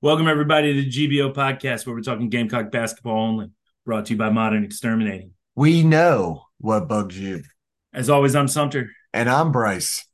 [0.00, 3.50] Welcome, everybody, to the GBO podcast where we're talking Gamecock basketball only,
[3.84, 5.32] brought to you by Modern Exterminating.
[5.56, 7.42] We know what bugs you.
[7.92, 8.92] As always, I'm Sumter.
[9.12, 10.06] And I'm Bryce.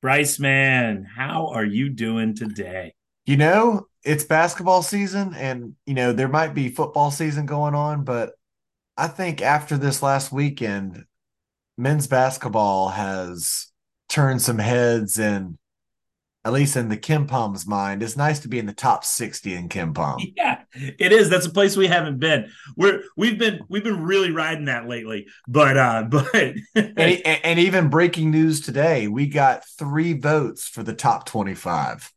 [0.00, 2.94] Bryce, man, how are you doing today?
[3.26, 8.04] You know, it's basketball season and, you know, there might be football season going on,
[8.04, 8.34] but
[8.96, 11.06] I think after this last weekend,
[11.76, 13.72] men's basketball has
[14.08, 15.58] turned some heads and
[16.44, 19.68] at least in the KenPom's mind, it's nice to be in the top 60 in
[19.68, 20.32] KenPom.
[20.36, 21.30] Yeah, it is.
[21.30, 22.50] That's a place we haven't been.
[22.76, 25.28] We're we've been we've been really riding that lately.
[25.46, 30.92] But uh but and, and even breaking news today, we got three votes for the
[30.92, 32.12] top 25.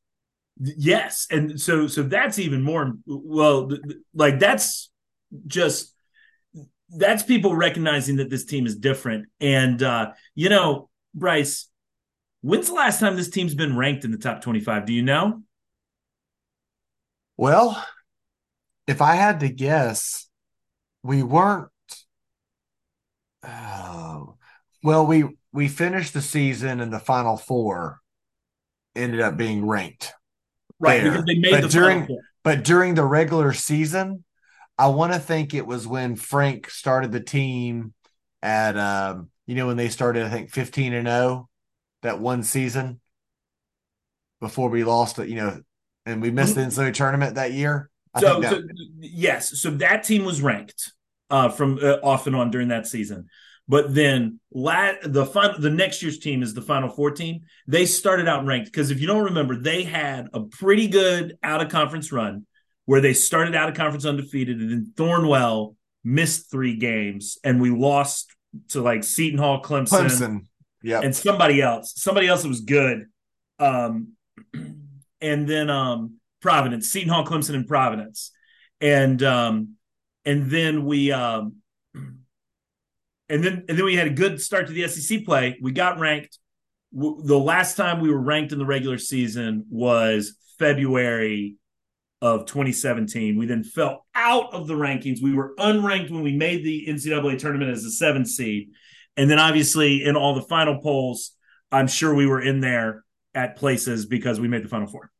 [0.60, 3.70] Yes, and so so that's even more well
[4.16, 4.90] like that's
[5.46, 5.94] just
[6.90, 9.28] that's people recognizing that this team is different.
[9.40, 11.70] And uh you know, Bryce,
[12.42, 14.86] When's the last time this team's been ranked in the top 25?
[14.86, 15.44] Do you know?
[17.36, 17.84] Well,
[18.88, 20.28] if I had to guess,
[21.04, 21.70] we weren't.
[23.44, 24.22] Uh,
[24.84, 28.00] well, we we finished the season in the final four,
[28.96, 30.14] ended up being ranked.
[30.80, 31.12] Right, there.
[31.12, 32.08] because they made but the during
[32.44, 34.24] but during the regular season,
[34.78, 37.94] I want to think it was when Frank started the team
[38.42, 41.50] at um, you know when they started I think 15 and 0
[42.02, 43.00] that one season
[44.40, 45.62] before we lost it, you know,
[46.06, 46.82] and we missed the mm-hmm.
[46.82, 47.90] NCAA tournament that year.
[48.14, 48.64] I so, that, so,
[49.00, 50.94] yes, so that team was ranked
[51.30, 53.28] uh, from uh, off and on during that season.
[53.68, 57.42] But then la- the final, the next year's team is the Final Four team.
[57.68, 61.62] They started out ranked because if you don't remember, they had a pretty good out
[61.62, 62.46] of conference run
[62.86, 65.76] where they started out of conference undefeated, and then Thornwell
[66.06, 68.34] missed three games, and we lost
[68.70, 70.47] to like Seton Hall, Clemson, Clemson
[70.82, 73.06] yeah, and somebody else, somebody else that was good.
[73.60, 74.14] Um,
[75.22, 78.32] and then um, Providence, Seton Hall, Clemson, and Providence,
[78.82, 79.76] and um,
[80.26, 81.58] and then we um,
[81.94, 85.58] and then and then we had a good start to the SEC play.
[85.62, 86.38] We got ranked.
[86.94, 91.56] The last time we were ranked in the regular season was February
[92.22, 93.38] of 2017.
[93.38, 95.22] We then fell out of the rankings.
[95.22, 98.72] We were unranked when we made the NCAA tournament as a seven seed.
[99.18, 101.32] And then obviously in all the final polls,
[101.72, 105.12] I'm sure we were in there at places because we made the final four.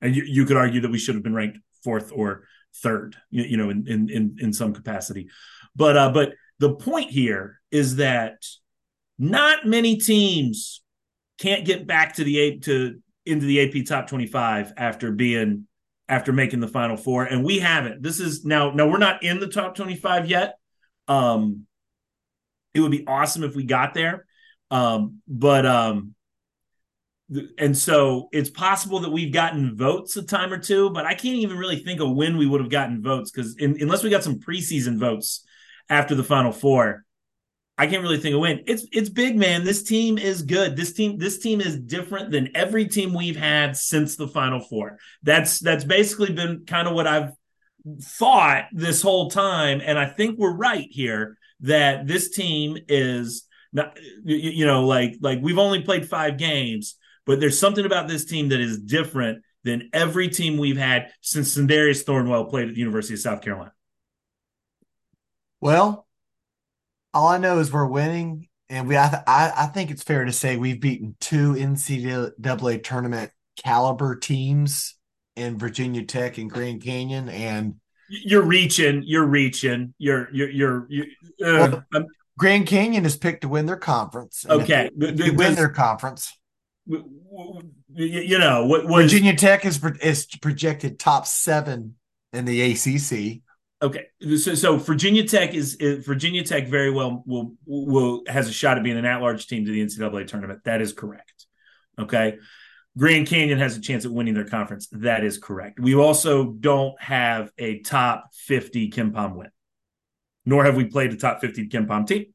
[0.00, 2.44] And you, you could argue that we should have been ranked fourth or
[2.76, 5.28] third, you, you know, in, in, in, in some capacity.
[5.76, 8.44] But, uh, but the point here is that
[9.18, 10.82] not many teams
[11.38, 15.66] can't get back to the eight to into the AP top 25 after being
[16.08, 19.38] after making the final four and we haven't this is now now we're not in
[19.38, 20.56] the top 25 yet
[21.08, 21.66] um
[22.74, 24.26] it would be awesome if we got there.
[24.70, 26.14] Um, but um,
[27.58, 31.36] and so it's possible that we've gotten votes a time or two, but I can't
[31.36, 34.40] even really think of when we would have gotten votes because unless we got some
[34.40, 35.44] preseason votes
[35.88, 37.04] after the Final Four,
[37.78, 38.64] I can't really think of when.
[38.66, 39.64] It's it's big, man.
[39.64, 40.76] This team is good.
[40.76, 44.98] This team this team is different than every team we've had since the Final Four.
[45.22, 47.32] That's that's basically been kind of what I've
[48.00, 53.98] thought this whole time, and I think we're right here that this team is not,
[54.24, 58.50] you know, like like we've only played five games, but there's something about this team
[58.50, 63.14] that is different than every team we've had since Sindarius Thornwell played at the University
[63.14, 63.72] of South Carolina.
[65.60, 66.06] Well,
[67.14, 70.24] all I know is we're winning, and we I, th- I, I think it's fair
[70.24, 74.96] to say we've beaten two NCAA tournament caliber teams
[75.36, 77.76] in Virginia Tech and Grand Canyon, and
[78.12, 81.06] you're reaching, you're reaching, you're you're you're, you're
[81.44, 82.06] uh, well,
[82.38, 84.44] Grand Canyon is picked to win their conference.
[84.48, 86.36] Okay, they, win their conference.
[86.86, 91.94] You know what was, Virginia Tech is is projected top seven
[92.32, 93.42] in the ACC.
[93.82, 94.06] Okay,
[94.36, 98.76] so, so Virginia Tech is, is, Virginia Tech very well will will has a shot
[98.78, 100.60] at being an at large team to the NCAA tournament.
[100.64, 101.46] That is correct.
[101.98, 102.38] Okay,
[102.96, 104.88] Grand Canyon has a chance at winning their conference.
[104.92, 105.80] That is correct.
[105.80, 109.50] We also don't have a top 50 KenPom win,
[110.44, 112.26] nor have we played a top 50 KenPom team.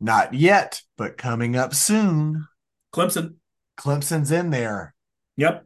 [0.00, 2.46] Not yet, but coming up soon.
[2.92, 3.36] Clemson.
[3.78, 4.94] Clemson's in there.
[5.36, 5.64] Yep.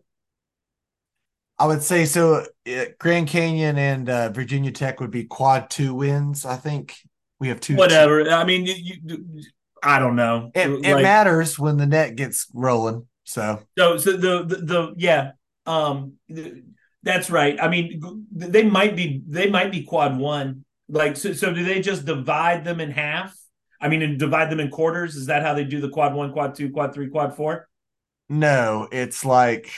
[1.58, 2.46] I would say so.
[2.70, 6.44] Uh, Grand Canyon and uh, Virginia Tech would be quad two wins.
[6.44, 6.96] I think
[7.40, 7.74] we have two.
[7.74, 8.24] Whatever.
[8.24, 8.30] Two.
[8.30, 8.74] I mean, you,
[9.04, 9.42] you,
[9.82, 10.52] I don't know.
[10.54, 13.07] It, like, it matters when the net gets rolling.
[13.28, 15.32] So, so, so the, the, the, yeah,
[15.66, 16.14] um,
[17.02, 17.60] that's right.
[17.62, 18.00] I mean,
[18.32, 20.64] they might be, they might be quad one.
[20.88, 23.36] Like, so, so do they just divide them in half?
[23.80, 25.14] I mean, and divide them in quarters.
[25.14, 27.68] Is that how they do the quad one, quad two, quad three, quad four?
[28.30, 29.70] No, it's like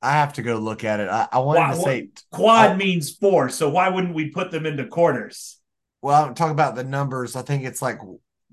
[0.00, 1.08] I have to go look at it.
[1.08, 2.76] I, I wanted Why- to say, Quad Oh.
[2.76, 5.56] means four, so why wouldn't we put them into quarters?
[6.02, 7.34] well, I'm talking about the numbers.
[7.34, 7.98] I think it's like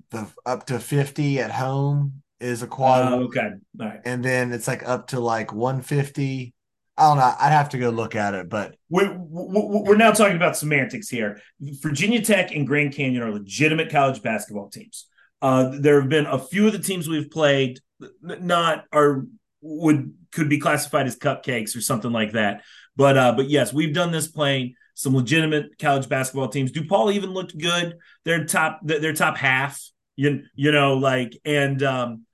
[0.09, 3.49] the up to 50 at home is a quad, Uh, okay,
[3.79, 3.99] all right.
[4.05, 6.53] and then it's like up to like 150.
[6.97, 7.33] I don't know.
[7.39, 11.41] I'd have to go look at it, but We're, we're now talking about semantics here.
[11.59, 15.07] Virginia Tech and Grand Canyon are legitimate college basketball teams.
[15.41, 17.79] Uh, there have been a few of the teams we've played
[18.21, 19.25] not are
[19.61, 22.63] would could be classified as cupcakes or something like that.
[22.95, 26.71] But uh, but yes, we've done this playing some legitimate college basketball teams.
[26.71, 27.97] DePaul even looked good.
[28.23, 28.79] They're top.
[28.83, 29.81] They're top half.
[30.15, 32.25] You you know like and um,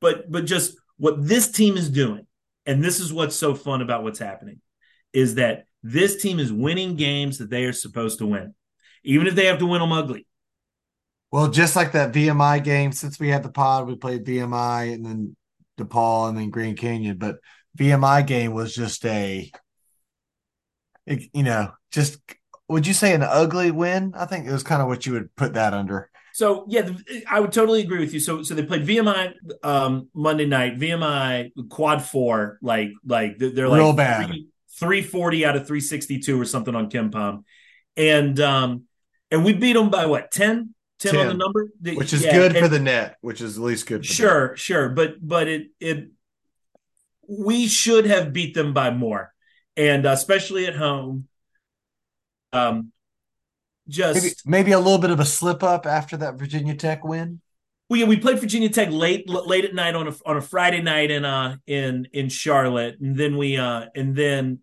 [0.00, 2.26] but but just what this team is doing,
[2.66, 4.60] and this is what's so fun about what's happening,
[5.12, 8.54] is that this team is winning games that they are supposed to win,
[9.04, 10.26] even if they have to win them ugly.
[11.32, 15.04] well, just like that VMI game, since we had the pod, we played VMI and
[15.04, 15.36] then
[15.78, 17.18] DePaul and then Grand Canyon.
[17.18, 17.36] But
[17.78, 19.50] VMI game was just a,
[21.06, 22.18] you know, just
[22.68, 24.12] would you say an ugly win?
[24.16, 26.10] I think it was kind of what you would put that under.
[26.40, 28.18] So yeah, the, I would totally agree with you.
[28.18, 33.82] So so they played VMI um, Monday night, VMI quad four, like like they're like
[33.82, 34.32] Real bad.
[34.78, 37.44] three forty out of three sixty two or something on KenPom,
[37.98, 38.84] and um
[39.30, 40.74] and we beat them by what 10?
[41.00, 43.62] 10 on the 10, number, Which is Yeah, good for the net, which is at
[43.62, 44.06] least good.
[44.06, 46.08] For Sure, sure, but but it it
[47.28, 49.34] we should have beat them by more,
[49.76, 51.28] and uh, especially at home.
[52.54, 52.92] Um, them.
[53.90, 57.40] Just Maybe maybe a little bit of a slip up after that Virginia Tech win.
[57.90, 61.10] we we played Virginia Tech late late at night on a on a Friday night
[61.10, 64.60] in uh in in Charlotte, and then we uh and then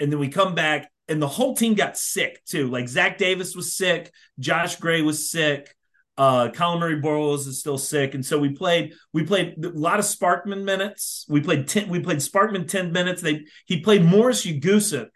[0.00, 2.68] and then we come back, and the whole team got sick too.
[2.68, 5.74] Like Zach Davis was sick, Josh Gray was sick.
[6.16, 8.92] Uh, Collin Murray-Boyles is still sick, and so we played.
[9.14, 11.24] We played a lot of Sparkman minutes.
[11.30, 11.88] We played ten.
[11.88, 13.22] We played Sparkman ten minutes.
[13.22, 15.08] They he played Morris Ugusuk,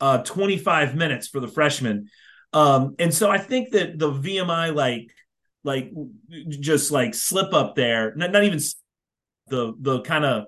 [0.00, 2.08] uh, twenty five minutes for the freshman.
[2.54, 5.10] Um, and so I think that the VMI like
[5.64, 5.92] like
[6.48, 8.60] just like slip up there, not not even
[9.48, 10.46] the the kind of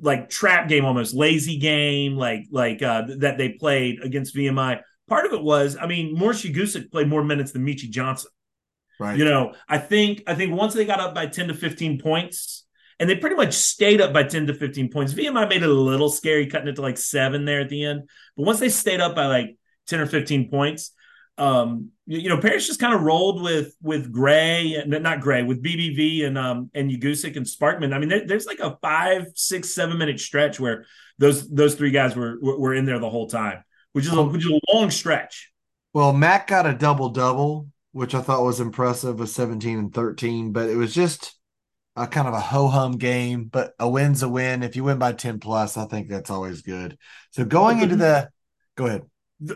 [0.00, 4.80] like trap game almost lazy game like like uh that they played against VMI.
[5.08, 8.30] Part of it was, I mean, Morris Ugusuk played more minutes than Meechie Johnson.
[8.98, 9.18] Right.
[9.18, 12.64] You know, I think I think once they got up by 10 to 15 points,
[12.98, 15.12] and they pretty much stayed up by 10 to 15 points.
[15.12, 18.08] VMI made it a little scary, cutting it to like seven there at the end.
[18.36, 19.56] But once they stayed up by like
[19.88, 20.92] 10 or 15 points,
[21.42, 25.42] um, you, you know, Paris just kind of rolled with with Gray, and not Gray,
[25.42, 27.92] with BBV and um and Ugusuk and Sparkman.
[27.92, 30.86] I mean, there, there's like a five, six, seven minute stretch where
[31.18, 34.22] those those three guys were were, were in there the whole time, which is a,
[34.22, 35.52] which is a long stretch.
[35.92, 40.52] Well, Matt got a double double, which I thought was impressive with 17 and 13,
[40.52, 41.34] but it was just
[41.96, 43.44] a kind of a ho hum game.
[43.44, 44.62] But a win's a win.
[44.62, 46.96] If you win by 10 plus, I think that's always good.
[47.32, 48.30] So going into the,
[48.76, 49.02] go ahead.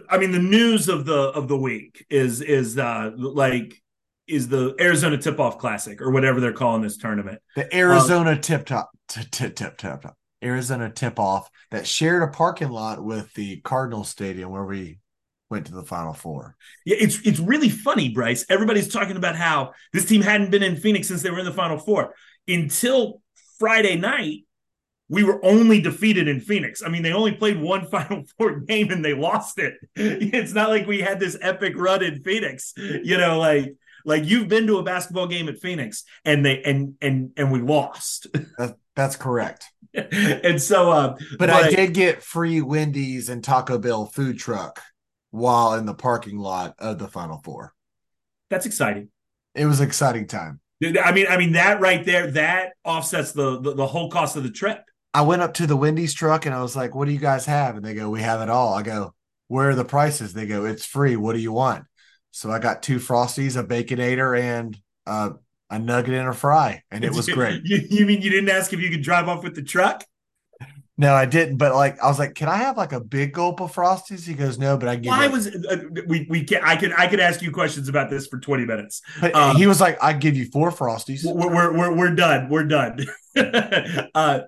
[0.08, 3.80] I mean, the news of the of the week is is uh like
[4.26, 7.40] is the Arizona Tip Off Classic or whatever they're calling this tournament.
[7.54, 12.28] The Arizona tip top, tip tip tip tip top, Arizona tip off that shared a
[12.28, 14.98] parking lot with the Cardinal Stadium where we
[15.50, 16.56] went to the Final Four.
[16.84, 18.44] Yeah, it's it's really funny, Bryce.
[18.48, 21.52] Everybody's talking about how this team hadn't been in Phoenix since they were in the
[21.52, 22.14] Final Four
[22.48, 23.22] until
[23.58, 24.44] Friday night.
[25.08, 26.82] We were only defeated in Phoenix.
[26.82, 29.74] I mean, they only played one Final Four game and they lost it.
[29.96, 32.72] It's not like we had this epic run in Phoenix.
[32.76, 36.94] You know, like like you've been to a basketball game at Phoenix and they and
[37.00, 38.26] and and we lost.
[38.58, 39.66] That, that's correct.
[39.94, 44.80] and so uh But, I did get free Wendy's and Taco Bell food truck
[45.30, 47.74] while in the parking lot of the Final Four.
[48.48, 49.10] that's exciting.
[49.54, 50.60] It was an exciting time.
[50.82, 54.42] I mean, I mean that right there, that offsets the, the the whole cost of
[54.42, 54.82] the trip.
[55.14, 57.46] I went up to the Wendy's truck and I was like, "What do you guys
[57.46, 59.14] have?" And they go, "We have it all." I go,
[59.48, 61.16] "Where are the prices?" They go, "It's free.
[61.16, 61.84] What do you want?"
[62.30, 65.30] So I got two frosties, a baconator, and uh,
[65.70, 67.62] a nugget and a fry, and it was great.
[67.64, 70.04] You, you mean you didn't ask if you could drive off with the truck?
[70.98, 73.60] No, I didn't, but like I was like, "Can I have like a big gulp
[73.60, 75.30] of frosties?" He goes, "No, but I give." Why you.
[75.30, 78.38] was uh, we we can I could I could ask you questions about this for
[78.38, 79.02] twenty minutes.
[79.34, 82.48] Um, he was like, "I give you four frosties." We're we're we're, we're done.
[82.48, 83.04] We're done.
[84.14, 84.40] uh,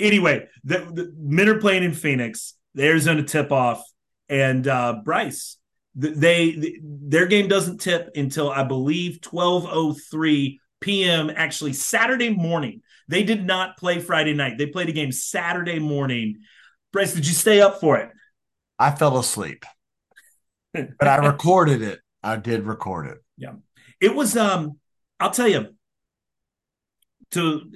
[0.00, 2.54] anyway, the, the men are playing in Phoenix.
[2.74, 3.82] The Arizona tip off,
[4.28, 5.56] and uh, Bryce.
[6.00, 11.30] th- They, their game doesn't tip until I believe twelve oh three p.m.
[11.34, 12.82] Actually, Saturday morning.
[13.08, 14.56] They did not play Friday night.
[14.56, 16.42] They played a game Saturday morning.
[16.92, 18.10] Bryce, did you stay up for it?
[18.78, 19.64] I fell asleep,
[20.72, 22.00] but I recorded it.
[22.22, 23.18] I did record it.
[23.36, 23.54] Yeah,
[24.00, 24.78] it was um
[25.18, 25.74] i'll tell you
[27.30, 27.72] to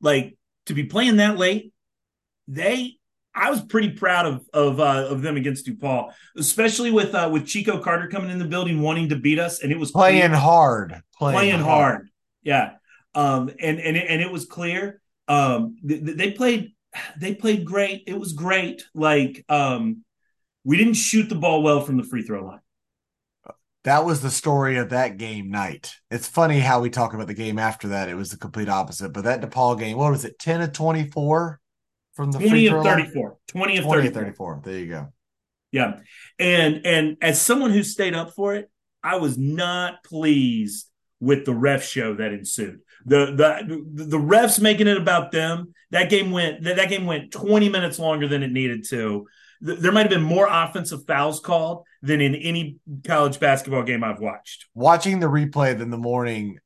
[0.00, 0.37] like
[0.68, 1.72] to be playing that late
[2.46, 2.98] they
[3.38, 7.46] I was pretty proud of of uh, of them against DePaul, especially with uh, with
[7.46, 10.36] Chico Carter coming in the building wanting to beat us, and it was playing clear,
[10.36, 11.94] hard, playing, playing hard.
[11.94, 12.08] hard.
[12.42, 12.72] Yeah,
[13.14, 15.00] um, and and and it was clear.
[15.28, 16.72] Um, they, they played
[17.18, 18.04] they played great.
[18.06, 18.84] It was great.
[18.94, 20.04] Like um,
[20.64, 22.60] we didn't shoot the ball well from the free throw line.
[23.88, 25.94] That was the story of that game night.
[26.10, 28.10] It's funny how we talk about the game after that.
[28.10, 29.14] It was the complete opposite.
[29.14, 31.58] But that DePaul game, what was it, 10 of 24
[32.12, 33.28] from the 20 of 34.
[33.28, 33.36] Line?
[33.46, 34.22] 20 of 20 34.
[34.22, 34.60] 34.
[34.62, 35.12] There you go.
[35.72, 36.00] Yeah.
[36.38, 38.70] And and as someone who stayed up for it,
[39.02, 40.86] I was not pleased
[41.18, 42.80] with the ref show that ensued.
[43.06, 45.72] The the the refs making it about them.
[45.92, 49.28] That game went that game went 20 minutes longer than it needed to
[49.60, 54.20] there might have been more offensive fouls called than in any college basketball game I've
[54.20, 54.66] watched.
[54.74, 56.58] Watching the replay in the morning,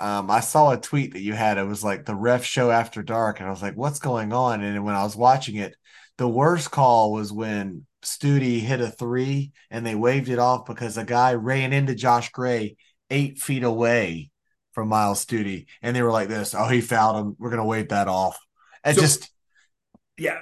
[0.00, 1.58] um, I saw a tweet that you had.
[1.58, 4.62] It was like the ref show after dark, and I was like, "What's going on?"
[4.62, 5.74] And when I was watching it,
[6.16, 10.96] the worst call was when Stute hit a three and they waved it off because
[10.96, 12.76] a guy ran into Josh Gray
[13.10, 14.30] eight feet away
[14.72, 17.36] from Myles Stute, and they were like, "This, oh, he fouled him.
[17.38, 18.38] We're gonna wave that off."
[18.84, 19.30] And so, just
[20.16, 20.38] yeah,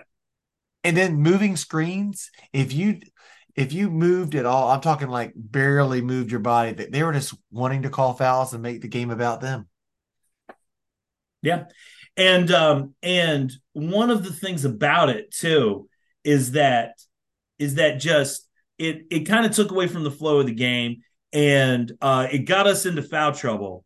[0.86, 3.00] and then moving screens, if you
[3.56, 7.34] if you moved at all, I'm talking like barely moved your body, they were just
[7.50, 9.66] wanting to call fouls and make the game about them.
[11.42, 11.64] Yeah.
[12.16, 15.88] And um and one of the things about it too
[16.22, 16.92] is that
[17.58, 21.02] is that just it it kind of took away from the flow of the game
[21.32, 23.84] and uh it got us into foul trouble.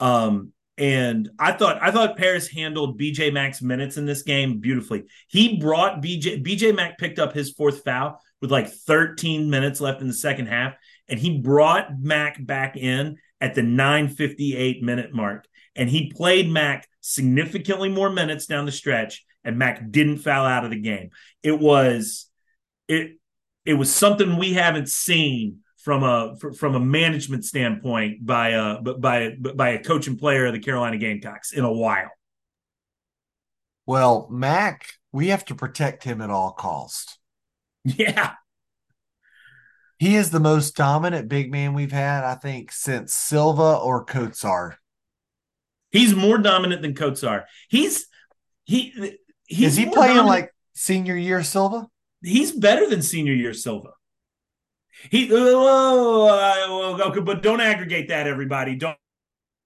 [0.00, 5.04] Um and I thought I thought Paris handled BJ Mack's minutes in this game beautifully.
[5.28, 10.00] He brought BJ BJ Mack picked up his fourth foul with like 13 minutes left
[10.00, 10.72] in the second half,
[11.06, 15.46] and he brought Mack back in at the 9:58 minute mark,
[15.76, 20.64] and he played Mack significantly more minutes down the stretch, and Mack didn't foul out
[20.64, 21.10] of the game.
[21.42, 22.26] It was
[22.88, 23.18] it
[23.66, 29.36] it was something we haven't seen from a from a management standpoint by a by
[29.54, 32.10] by a coach and player of the Carolina Gamecocks in a while.
[33.86, 37.18] Well, Mack, we have to protect him at all cost.
[37.84, 38.34] Yeah.
[39.98, 44.76] He is the most dominant big man we've had, I think, since Silva or Kotsar.
[45.90, 47.44] He's more dominant than Kotsar.
[47.68, 48.06] He's
[48.64, 50.26] he he's is he playing dominant.
[50.26, 51.88] like senior year Silva?
[52.22, 53.90] He's better than senior year Silva.
[55.10, 58.76] He, oh, okay, but don't aggregate that, everybody.
[58.76, 58.96] Don't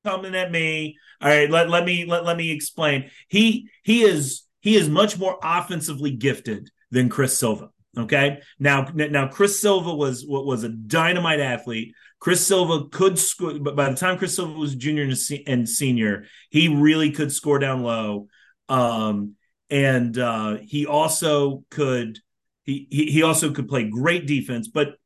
[0.05, 0.97] coming at me.
[1.21, 3.11] All right, let, let me let, let me explain.
[3.29, 7.71] He he is he is much more offensively gifted than Chris Silva.
[7.97, 11.95] Okay, now now Chris Silva was what was a dynamite athlete.
[12.21, 15.09] Chris Silva could score, but by the time Chris Silva was junior
[15.47, 18.29] and senior, he really could score down low.
[18.69, 19.35] Um,
[19.71, 22.19] and uh, he also could
[22.65, 24.97] he he also could play great defense, but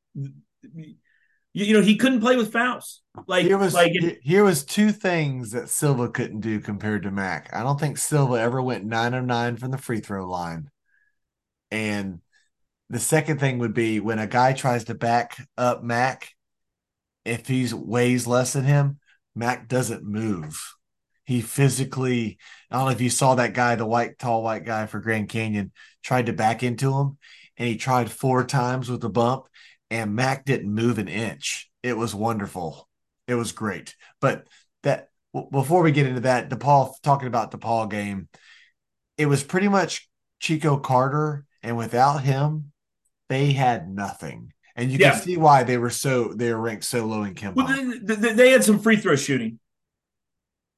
[1.52, 3.02] you know he couldn't play with fouls.
[3.26, 7.50] Like here was like here was two things that Silva couldn't do compared to Mack.
[7.52, 10.70] I don't think Silva ever went nine of nine from the free throw line.
[11.70, 12.20] And
[12.90, 16.30] the second thing would be when a guy tries to back up Mack,
[17.24, 18.98] if he's weighs less than him,
[19.34, 20.74] Mack doesn't move.
[21.24, 22.38] He physically,
[22.70, 25.28] I don't know if you saw that guy, the white, tall white guy for Grand
[25.28, 25.72] Canyon,
[26.02, 27.18] tried to back into him
[27.58, 29.44] and he tried four times with the bump
[29.90, 31.70] and Mack didn't move an inch.
[31.82, 32.88] It was wonderful.
[33.26, 33.94] It was great.
[34.20, 34.46] But
[34.82, 35.08] that
[35.50, 38.28] before we get into that, DePaul talking about DePaul game,
[39.16, 40.08] it was pretty much
[40.40, 42.72] Chico Carter, and without him,
[43.28, 44.52] they had nothing.
[44.76, 45.12] And you yeah.
[45.12, 47.56] can see why they were so they were ranked so low in KenPom.
[47.56, 49.58] Well, they, they had some free throw shooting.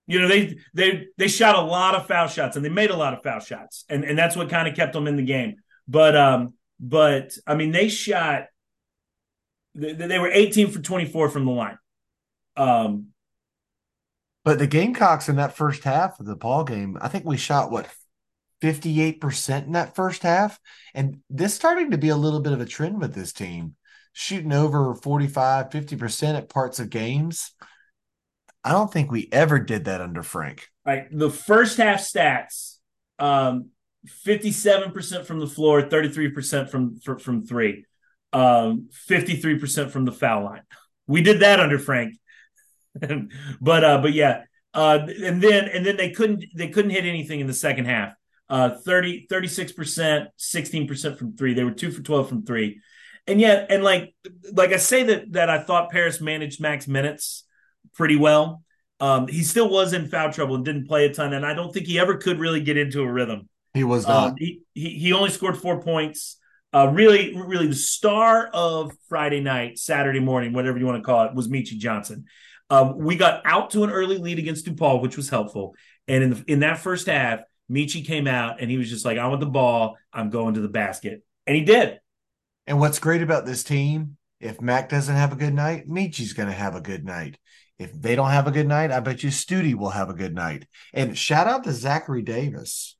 [0.06, 2.96] You know, they they they shot a lot of foul shots and they made a
[2.96, 5.56] lot of foul shots, and and that's what kind of kept them in the game.
[5.86, 8.46] But um, but I mean, they shot
[9.74, 11.78] they, they were 18 for 24 from the line.
[12.56, 13.06] Um,
[14.44, 17.70] but the Gamecocks in that first half of the ball game, I think we shot
[17.70, 17.88] what
[18.62, 20.58] 58% in that first half.
[20.94, 23.76] And this starting to be a little bit of a trend with this team,
[24.12, 27.52] shooting over 45, 50% at parts of games.
[28.62, 30.68] I don't think we ever did that under Frank.
[30.84, 31.06] Right.
[31.10, 32.76] The first half stats,
[33.18, 33.70] um,
[34.26, 37.84] 57% from the floor, 33% from, from, from three
[38.32, 40.62] um, 53% from the foul line.
[41.06, 42.14] We did that under Frank.
[43.60, 44.44] but uh, but yeah.
[44.72, 48.12] Uh, and then and then they couldn't they couldn't hit anything in the second half.
[48.48, 51.54] Uh 30 36%, 16% from 3.
[51.54, 52.80] They were 2 for 12 from 3.
[53.26, 54.14] And yet and like
[54.52, 57.44] like I say that that I thought Paris managed max minutes
[57.94, 58.62] pretty well.
[58.98, 61.72] Um, he still was in foul trouble and didn't play a ton and I don't
[61.72, 64.30] think he ever could really get into a rhythm He was not.
[64.30, 66.36] Um, he, he he only scored four points.
[66.72, 71.24] Uh, really, really, the star of Friday night, Saturday morning, whatever you want to call
[71.24, 72.26] it, was Meechie Johnson.
[72.68, 75.74] Um, we got out to an early lead against DePaul, which was helpful.
[76.06, 79.18] And in the, in that first half, Meechie came out and he was just like,
[79.18, 79.96] "I want the ball.
[80.12, 81.98] I'm going to the basket," and he did.
[82.66, 86.48] And what's great about this team, if Mack doesn't have a good night, Meechie's going
[86.48, 87.36] to have a good night.
[87.78, 90.34] If they don't have a good night, I bet you Stute will have a good
[90.34, 90.66] night.
[90.92, 92.96] And shout out to Zachary Davis.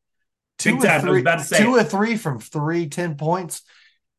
[0.61, 1.09] Two Big time.
[1.09, 1.81] I was about to say two it.
[1.81, 3.63] or three from three, 10 points.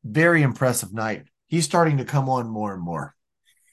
[0.03, 1.25] Very impressive night.
[1.45, 3.15] He's starting to come on more and more.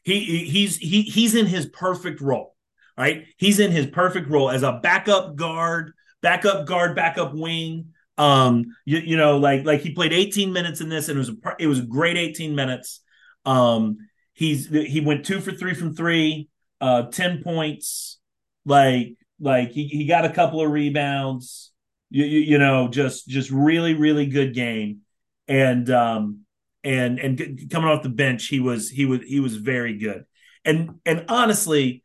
[0.04, 2.54] He he's he he's in his perfect role,
[2.96, 3.24] right?
[3.38, 7.94] He's in his perfect role as a backup guard, backup guard, backup wing.
[8.18, 11.30] Um, you, you know, like like he played 18 minutes in this, and it was
[11.30, 13.00] a it was a great 18 minutes.
[13.46, 13.96] Um,
[14.34, 16.50] he's he went two for three from three,
[16.82, 18.18] uh, 10 points.
[18.66, 21.72] Like like he, he got a couple of rebounds.
[22.10, 25.00] You, you, you know, just just really really good game,
[25.46, 26.40] and um
[26.84, 30.24] and and coming off the bench, he was he was he was very good.
[30.64, 32.02] And and honestly,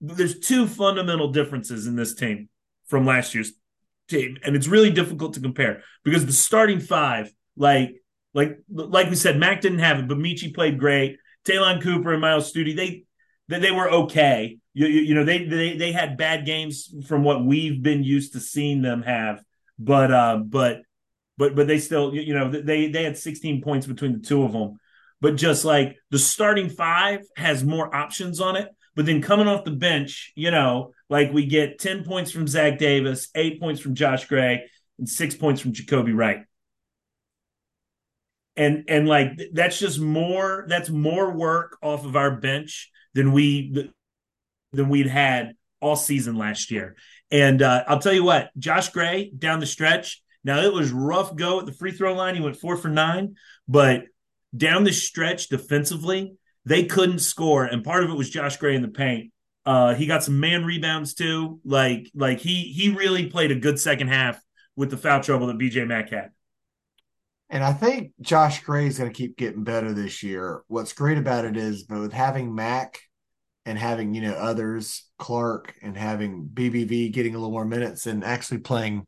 [0.00, 2.48] there's two fundamental differences in this team
[2.86, 3.52] from last year's
[4.08, 8.02] team, and it's really difficult to compare because the starting five, like
[8.34, 11.18] like like we said, Mack didn't have it, but Meechie played great.
[11.44, 13.04] Ta'Lon Cooper and Myles Stute, they
[13.48, 14.58] they, they were okay.
[14.74, 18.32] You, you, you know, they, they they had bad games from what we've been used
[18.34, 19.42] to seeing them have,
[19.78, 20.82] but uh, but
[21.36, 24.52] but but they still you know they they had 16 points between the two of
[24.52, 24.78] them.
[25.20, 29.64] But just like the starting five has more options on it but then coming off
[29.64, 33.94] the bench you know like we get 10 points from zach davis 8 points from
[33.94, 34.64] josh gray
[34.98, 36.40] and 6 points from jacobi wright.
[38.56, 43.90] And and like that's just more that's more work off of our bench than we
[44.72, 46.96] than we'd had all season last year
[47.30, 51.34] and uh, i'll tell you what josh gray down the stretch now it was rough
[51.36, 52.34] go at the free throw line.
[52.34, 54.04] He went four for nine, but
[54.56, 58.82] down the stretch defensively, they couldn't score, and part of it was Josh Gray in
[58.82, 59.32] the paint.
[59.66, 61.60] Uh, he got some man rebounds too.
[61.64, 64.40] Like like he he really played a good second half
[64.76, 66.30] with the foul trouble that BJ Mack had.
[67.50, 70.62] And I think Josh Gray is going to keep getting better this year.
[70.68, 73.00] What's great about it is, but with having Mack
[73.68, 78.24] and having you know others, Clark, and having BBV getting a little more minutes and
[78.24, 79.06] actually playing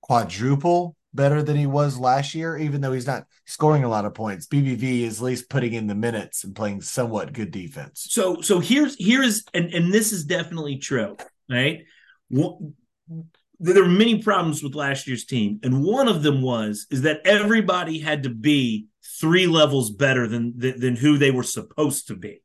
[0.00, 4.14] quadruple better than he was last year, even though he's not scoring a lot of
[4.14, 4.46] points.
[4.46, 8.06] BBV is at least putting in the minutes and playing somewhat good defense.
[8.10, 11.16] So so here's here's and and this is definitely true,
[11.50, 11.80] right?
[12.30, 17.22] There were many problems with last year's team, and one of them was is that
[17.24, 18.86] everybody had to be
[19.20, 22.40] three levels better than than, than who they were supposed to be.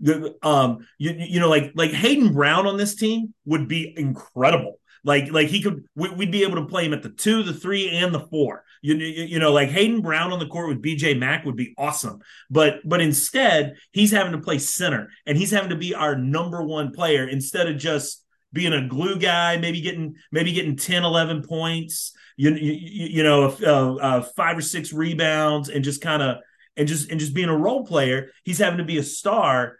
[0.00, 4.78] The, um, you, you know, like like Hayden Brown on this team would be incredible
[5.06, 7.90] like like he could we'd be able to play him at the two, the three,
[7.90, 8.64] and the four.
[8.82, 12.18] You, you know, like Hayden Brown on the court with BJ Mack would be awesome.
[12.50, 16.60] But but instead, he's having to play center and he's having to be our number
[16.60, 21.44] one player instead of just being a glue guy, maybe getting maybe getting 10, 11
[21.44, 26.38] points, you you, you know, uh, uh, five or six rebounds, and just kind of
[26.76, 28.32] and just and just being a role player.
[28.42, 29.78] He's having to be a star.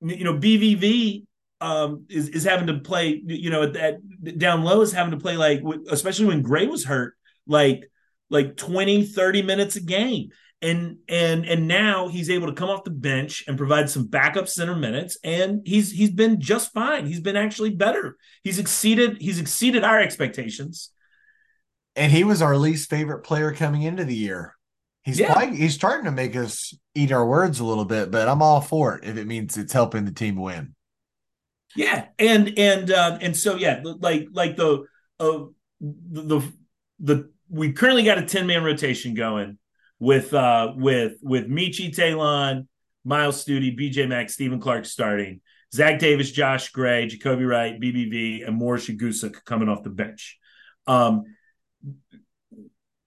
[0.00, 1.24] You know, BBV
[1.60, 5.36] um, is is having to play, you know, at, down low is having to play
[5.36, 7.14] like, especially when Gray was hurt,
[7.46, 7.90] like
[8.28, 10.30] like 20, 30 minutes a game.
[10.62, 14.48] And and and now he's able to come off the bench and provide some backup
[14.48, 17.06] center minutes, and he's he's been just fine.
[17.06, 18.16] He's been actually better.
[18.42, 20.90] He's exceeded he's exceeded our expectations.
[21.94, 24.55] And he was our least favorite player coming into the year.
[25.06, 25.32] He's yeah.
[25.32, 28.60] playing, he's starting to make us eat our words a little bit, but I'm all
[28.60, 30.74] for it if it means it's helping the team win.
[31.76, 34.84] Yeah, and and uh, and so yeah, like like the
[35.20, 35.44] uh,
[35.80, 36.42] the
[36.98, 39.58] the we currently got a ten man rotation going
[40.00, 42.66] with uh with with Meechie Ta'Lon,
[43.04, 45.40] Myles Stute, BJ Mack, Stephen Clark starting,
[45.72, 50.36] Zach Davis, Josh Gray, Jacobi Wright, BBV, and Morris Ugusuk coming off the bench.
[50.88, 51.22] Um,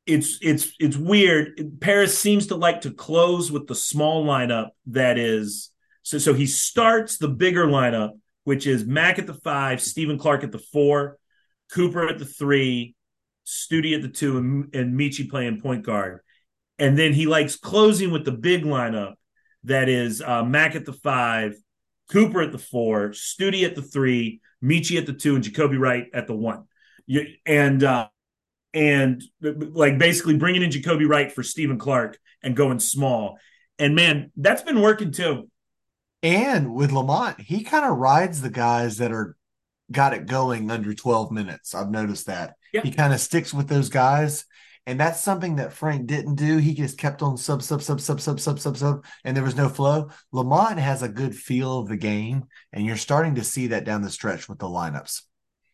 [0.10, 1.80] it's it's it's weird.
[1.80, 5.72] Paris seems to like to close with the small lineup that is
[6.04, 8.12] so so he starts the bigger lineup
[8.50, 11.19] which is Mack at the five, Stephen Clark at the four,
[11.72, 12.95] Cooper at the three,
[13.45, 16.22] Stute at the two, and, and Meechie playing point guard.
[16.80, 19.13] And then he likes closing with the big lineup
[19.65, 21.58] that is uh, Mack at the five,
[22.12, 26.08] Cooper at the four, Stute at the three, Meechie at the two, and Jacobi Wright
[26.12, 26.63] at the one.
[27.06, 28.08] You, and uh,
[28.73, 33.38] and like basically bringing in Jacobi Wright for Stephen Clark and going small.
[33.77, 35.49] And man, that's been working too.
[36.21, 39.36] And with Lamont, he kind of rides the guys that are
[39.91, 41.73] got it going under 12 minutes.
[41.73, 42.55] I've noticed that.
[42.73, 42.82] Yeah.
[42.82, 44.45] He kind of sticks with those guys.
[44.86, 46.58] And that's something that Frank didn't do.
[46.58, 49.55] He just kept on sub, sub, sub, sub, sub, sub, sub, sub, and there was
[49.55, 50.10] no flow.
[50.32, 54.01] Lamont has a good feel of the game, and you're starting to see that down
[54.01, 55.21] the stretch with the lineups.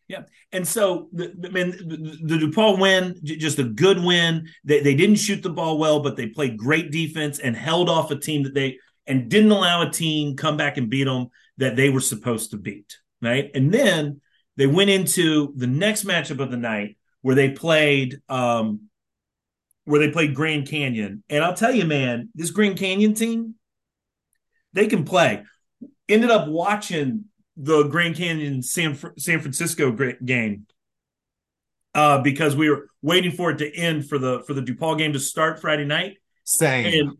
[0.08, 4.48] Yeah, and so the, I mean, the, the DePaul win, just a good win.
[4.64, 8.12] They, they didn't shoot the ball well, but they played great defense and held off
[8.12, 11.74] a team that they and didn't allow a team come back and beat them that
[11.74, 12.98] they were supposed to beat.
[13.20, 14.20] Right, and then
[14.56, 18.88] they went into the next matchup of the night where they played um,
[19.86, 21.24] where they played Grand Canyon.
[21.28, 23.54] And I'll tell you, man, this Grand Canyon team,
[24.72, 25.42] they can play.
[26.08, 27.24] Ended up watching
[27.56, 29.90] the Grand Canyon San San Francisco
[30.24, 30.66] game
[31.94, 35.12] uh, because we were waiting for it to end for the for the DePaul game
[35.12, 36.18] to start Friday night.
[36.44, 36.86] Same.
[36.86, 37.16] And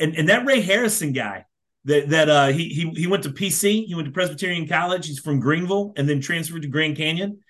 [0.00, 1.44] and, and that Ray Harrison guy
[1.84, 3.86] that that uh, he he he went to PC.
[3.86, 5.06] He went to Presbyterian College.
[5.06, 7.40] He's from Greenville and then transferred to Grand Canyon.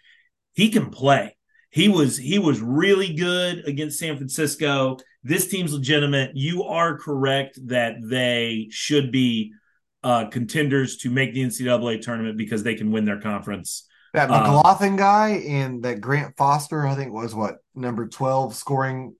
[0.54, 1.36] He can play
[1.72, 4.98] he was he was really good against San Francisco.
[5.24, 6.32] This team's legitimate.
[6.34, 9.54] You are correct that they should be
[10.02, 13.86] uh, contenders to make the NCAA tournament because they can win their conference.
[14.14, 18.54] That um, McLaughlin um, guy and that Grant Foster, I think was what number twelve
[18.54, 19.14] scoring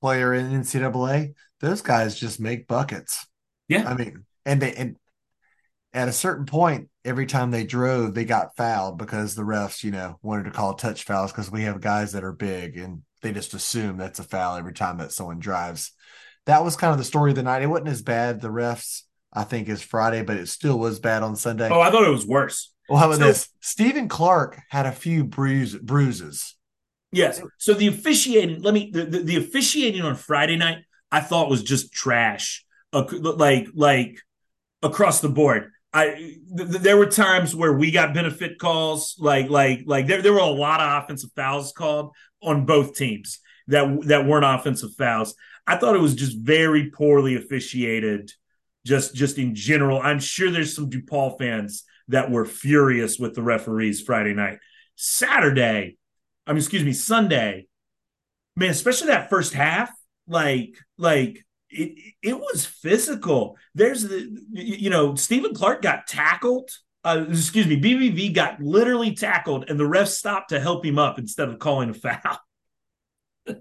[0.00, 1.34] player in NCAA.
[1.60, 3.26] Those guys just make buckets.
[3.68, 4.96] Yeah, I mean, and they and
[5.94, 9.92] at a certain point, every time they drove, they got fouled because the refs, you
[9.92, 13.32] know, wanted to call touch fouls because we have guys that are big and they
[13.32, 15.92] just assume that's a foul every time that someone drives.
[16.46, 17.62] That was kind of the story of the night.
[17.62, 19.02] It wasn't as bad, the refs,
[19.34, 21.68] I think, as Friday, but it still was bad on Sunday.
[21.70, 22.72] Oh, I thought it was worse.
[22.88, 23.48] Well, how about so, this?
[23.60, 26.54] Stephen Clark had a few bruise, bruises.
[27.12, 27.40] Yes.
[27.58, 30.78] So the officiating, let me, the, the, the officiating on Friday night,
[31.10, 32.64] I thought was just trash.
[32.92, 34.20] Uh, like, like
[34.84, 35.70] across the board.
[35.92, 36.06] I
[36.56, 40.38] th- there were times where we got benefit calls, like like like there there were
[40.38, 45.34] a lot of offensive fouls called on both teams that that weren't offensive fouls.
[45.66, 48.32] I thought it was just very poorly officiated,
[48.84, 50.00] just just in general.
[50.00, 54.58] I'm sure there's some DePaul fans that were furious with the referees Friday night.
[54.96, 55.96] Saturday,
[56.46, 57.66] I mean, excuse me, Sunday,
[58.56, 59.90] man, especially that first half,
[60.28, 63.56] like like it, it was physical.
[63.74, 66.70] There's the, you know, Stephen Clark got tackled.
[67.02, 71.18] Uh, excuse me, BBV got literally tackled, and the ref stopped to help him up
[71.18, 72.38] instead of calling a foul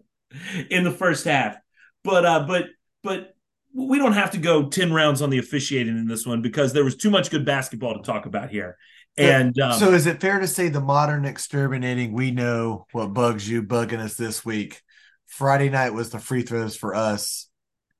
[0.70, 1.58] in the first half.
[2.04, 2.68] But uh, but
[3.04, 3.33] but
[3.74, 6.84] we don't have to go ten rounds on the officiating in this one because there
[6.84, 8.78] was too much good basketball to talk about here.
[9.16, 12.14] And um, so, is it fair to say the modern exterminating?
[12.14, 14.82] We know what bugs you bugging us this week.
[15.28, 17.50] Friday night was the free throws for us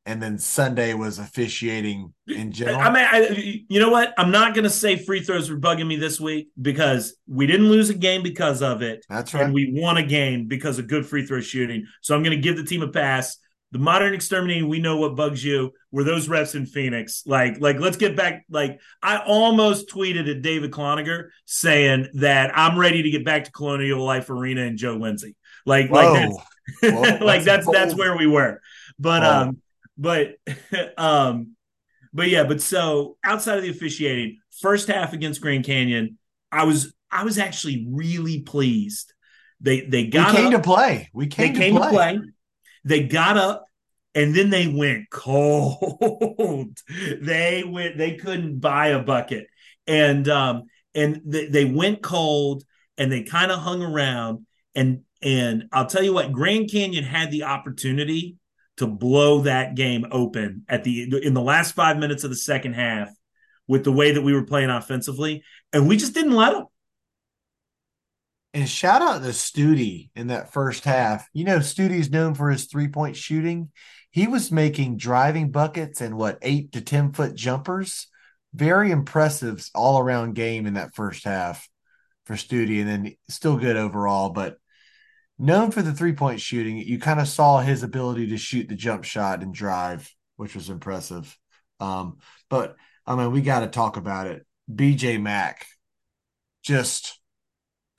[0.06, 2.80] and then Sunday was officiating in general.
[2.80, 4.14] I mean, I, you know what?
[4.18, 7.70] I'm not going to say free throws were bugging me this week because we didn't
[7.70, 9.06] lose a game because of it.
[9.10, 9.46] That's right.
[9.46, 11.86] And we won a game because of good free throw shooting.
[12.02, 13.38] So I'm going to give the team a pass.
[13.74, 15.74] The modern exterminating, we know what bugs you.
[15.92, 17.24] Were those refs in Phoenix?
[17.26, 18.46] Like, like let's get back.
[18.50, 23.52] Like, I almost tweeted at David Cloninger saying that I'm ready to get back to
[23.52, 25.36] Colonial Life Arena and Joe Lindsay.
[25.66, 26.14] Like, Whoa.
[26.14, 28.62] like that's, Whoa, like that's that's, that's where we were.
[29.00, 29.62] But um,
[29.98, 30.36] but
[30.98, 31.56] um
[32.14, 36.18] but yeah but so outside of the officiating first half against grand canyon
[36.52, 39.14] i was i was actually really pleased
[39.60, 41.88] they they got we came up, to play we came, they came play.
[41.88, 42.20] to play
[42.84, 43.66] they got up
[44.16, 46.78] and then they went cold.
[47.22, 49.48] They went they couldn't buy a bucket.
[49.88, 52.64] And um and they, they went cold
[52.98, 54.46] and they kind of hung around.
[54.76, 58.36] And and i'll tell you what grand canyon had the opportunity
[58.78, 62.74] to blow that game open at the in the last five minutes of the second
[62.74, 63.10] half
[63.68, 66.66] with the way that we were playing offensively, and we just didn't let them.
[68.54, 71.28] And shout out to Stute in that first half.
[71.34, 73.72] You know, Stute's known for his three point shooting.
[74.12, 78.08] He was making driving buckets and what eight to ten foot jumpers.
[78.54, 81.68] Very impressive all around game in that first half
[82.26, 84.30] for Stute, and then still good overall.
[84.30, 84.58] But
[85.40, 88.76] known for the three point shooting, you kind of saw his ability to shoot the
[88.76, 91.36] jump shot and drive, which was impressive.
[91.80, 92.20] Um,
[92.52, 92.76] but
[93.08, 94.46] I mean, we got to talk about it.
[94.72, 95.66] BJ Mack
[96.62, 97.20] just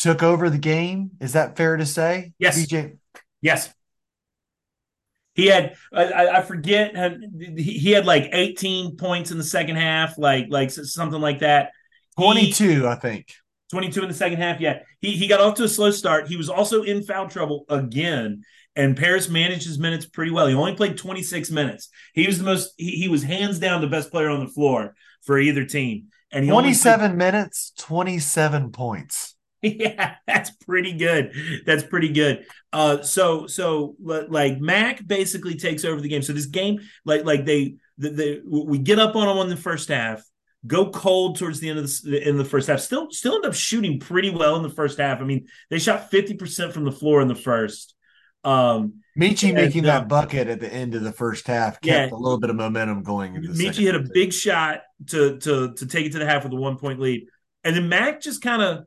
[0.05, 1.13] took over the game.
[1.19, 2.35] Is that fair to say?
[2.39, 2.59] Yes.
[2.59, 2.99] BJ.
[3.41, 3.73] Yes.
[5.35, 6.95] He had I, I forget
[7.57, 11.71] he had like 18 points in the second half, like like something like that.
[12.19, 13.33] 22, he, I think.
[13.71, 14.61] 22 in the second half.
[14.61, 16.29] Yeah, he he got off to a slow start.
[16.29, 18.45] He was also in foul trouble again,
[18.77, 20.47] and Paris managed his minutes pretty well.
[20.47, 21.89] He only played 26 minutes.
[22.13, 22.75] He was the most.
[22.77, 26.09] He, he was hands down the best player on the floor for either team.
[26.31, 29.34] and he 27 minutes, 27 points.
[29.85, 31.33] Yeah, that's pretty good.
[31.65, 32.47] That's pretty good.
[32.73, 36.23] Uh, so so like Mack basically takes over the game.
[36.23, 39.61] So this game, like like they, they, they we get up on them in the
[39.61, 40.23] first half,
[40.67, 42.81] go cold towards the end of the in the first half.
[42.81, 45.21] Still still end up shooting pretty well in the first half.
[45.21, 47.95] I mean, they shot fifty percent from the floor in the first.
[48.45, 52.19] Um, Meechie making that bucket at the end of the first half kept yeah, a
[52.19, 53.37] little bit of momentum going.
[53.37, 56.53] Into Meechie hit a big shot to to to take it to the half with
[56.53, 57.29] a one point lead,
[57.63, 58.85] and then Mack just kind of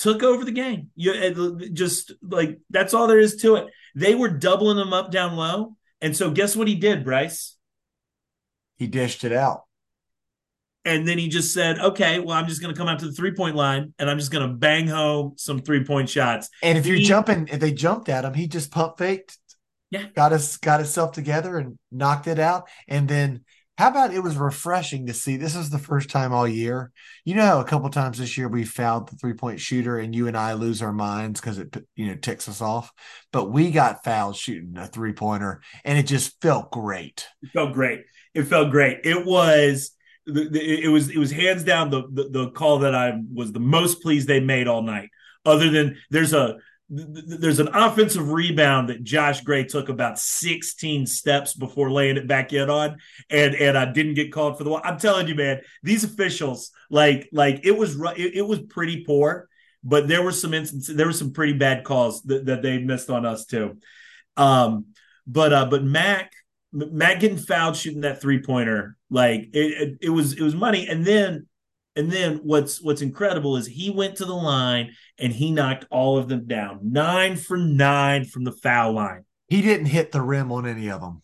[0.00, 0.90] took over the game.
[0.96, 3.66] You just like that's all there is to it.
[3.94, 7.56] They were doubling them up down low, and so guess what he did, Bryce?
[8.78, 9.64] He dished it out.
[10.86, 13.12] And then he just said, okay, well, I'm just going to come out to the
[13.12, 16.48] three point line and I'm just going to bang home some three point shots.
[16.62, 19.36] And if you're jumping, if they jumped at him, he just pump faked,
[19.90, 22.66] yeah, got us, got himself together and knocked it out.
[22.88, 23.44] And then
[23.80, 25.38] how about it was refreshing to see?
[25.38, 26.92] This is the first time all year.
[27.24, 30.28] You know, a couple times this year we fouled the three point shooter, and you
[30.28, 32.92] and I lose our minds because it you know ticks us off.
[33.32, 37.26] But we got fouled shooting a three pointer, and it just felt great.
[37.42, 38.04] It felt great.
[38.34, 38.98] It felt great.
[39.04, 39.92] It was
[40.26, 44.02] it was it was hands down the, the, the call that I was the most
[44.02, 45.08] pleased they made all night.
[45.46, 46.58] Other than there's a
[46.90, 52.52] there's an offensive rebound that Josh Gray took about 16 steps before laying it back
[52.52, 52.98] in on,
[53.30, 54.70] and and I didn't get called for the.
[54.70, 54.82] One.
[54.84, 59.48] I'm telling you, man, these officials like like it was it, was pretty poor,
[59.84, 63.08] but there were some instances, there were some pretty bad calls that, that they missed
[63.08, 63.78] on us too.
[64.36, 64.86] Um,
[65.28, 66.32] but uh, but Mack
[66.72, 70.88] Mack getting fouled shooting that three pointer, like it, it, it was it was money,
[70.88, 71.46] and then
[71.96, 76.18] and then what's what's incredible is he went to the line and he knocked all
[76.18, 76.80] of them down.
[76.82, 79.24] Nine for nine from the foul line.
[79.48, 81.22] He didn't hit the rim on any of them.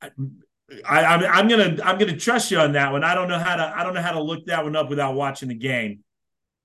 [0.00, 3.04] I, I'm, I'm gonna I'm gonna trust you on that one.
[3.04, 5.14] I don't know how to I don't know how to look that one up without
[5.14, 6.02] watching the game.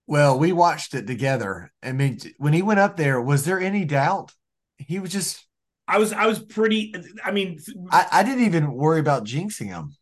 [0.08, 1.70] Well, we watched it together.
[1.84, 4.34] I mean, when he went up there, was there any doubt?
[4.78, 5.46] He was just.
[5.90, 6.96] I was I was pretty.
[7.24, 7.60] I mean,
[7.92, 9.97] I, I didn't even worry about jinxing him.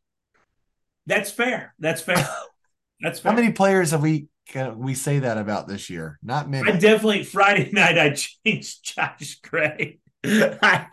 [1.05, 1.73] That's fair.
[1.79, 2.27] That's fair.
[3.01, 3.31] That's fair.
[3.31, 6.19] How many players have we can we say that about this year?
[6.23, 6.71] Not many.
[6.71, 9.99] I definitely Friday night I changed Josh Gray.
[10.23, 10.87] I,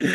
[0.00, 0.06] I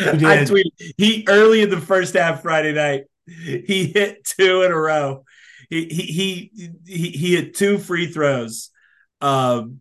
[0.44, 3.04] tweeted he early in the first half Friday night.
[3.26, 5.24] He hit two in a row.
[5.68, 8.70] He he he he, hit two free throws,
[9.20, 9.80] um,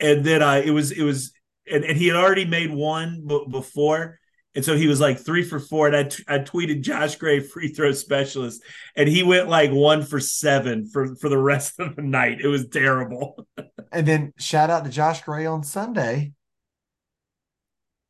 [0.00, 1.32] and then I it was it was
[1.70, 4.18] and, and he had already made one b- before,
[4.56, 5.86] and so he was like three for four.
[5.86, 8.62] And I, t- I tweeted Josh Gray free throw specialist,
[8.96, 12.40] and he went like one for seven for, for the rest of the night.
[12.40, 13.46] It was terrible.
[13.92, 16.32] and then shout out to Josh Gray on Sunday.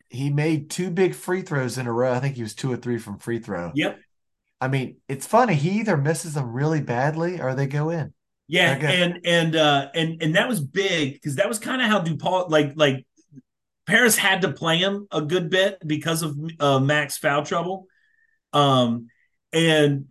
[0.09, 2.13] He made two big free throws in a row.
[2.13, 3.73] I think he was two or three from free throw.
[3.75, 3.99] Yep.
[4.61, 5.55] I mean, it's funny.
[5.55, 8.15] He either misses them really badly or they go in.
[8.49, 12.01] Yeah, and and uh and and that was big because that was kind of how
[12.01, 13.05] DePaul like like
[13.87, 17.87] Paris had to play him a good bit because of uh, Max foul trouble.
[18.53, 19.07] Um,
[19.53, 20.07] and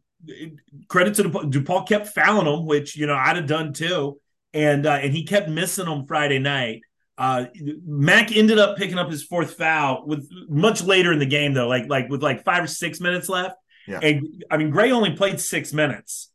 [0.88, 4.19] credit to DePaul, DePaul kept fouling him, which you know I'd have done too.
[4.53, 6.81] And uh, and he kept missing them Friday night.
[7.17, 7.45] Uh,
[7.85, 11.67] Mack ended up picking up his fourth foul with much later in the game though,
[11.67, 13.55] like like with like five or six minutes left.
[13.88, 13.99] Yeah.
[14.01, 16.31] And I mean, Gray only played six minutes,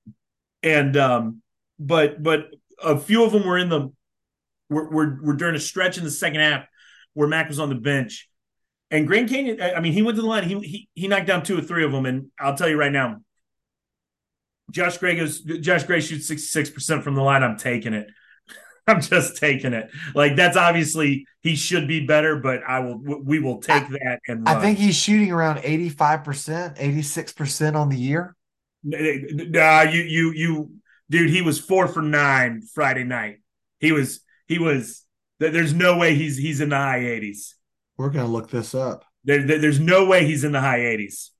[0.63, 1.43] and um,
[1.79, 2.49] but but
[2.83, 3.93] a few of them were in the
[4.69, 6.67] were, were, were during a stretch in the second half
[7.15, 8.29] where Mack was on the bench.
[8.91, 10.45] And Grand Canyon, I mean, he went to the line.
[10.45, 12.07] He he he knocked down two or three of them.
[12.07, 13.19] And I'll tell you right now,
[14.71, 15.41] Josh Gray goes.
[15.41, 17.45] Josh Gray shoots sixty six percent from the line.
[17.45, 18.09] I'm taking it.
[18.89, 19.91] I'm just taking it.
[20.15, 22.99] Like that's obviously he should be better, but I will.
[22.99, 24.21] We will take I, that.
[24.27, 24.57] And run.
[24.57, 28.35] I think he's shooting around eighty five percent, eighty six percent on the year.
[28.83, 30.71] Nah, you you you,
[31.09, 31.31] dude.
[31.31, 33.37] He was four for nine Friday night.
[33.79, 35.05] He was he was
[35.41, 37.55] there's no way he's he's in the high 80s.
[37.97, 39.05] We're gonna look this up.
[39.25, 41.31] There, there, there's no way he's in the high 80s.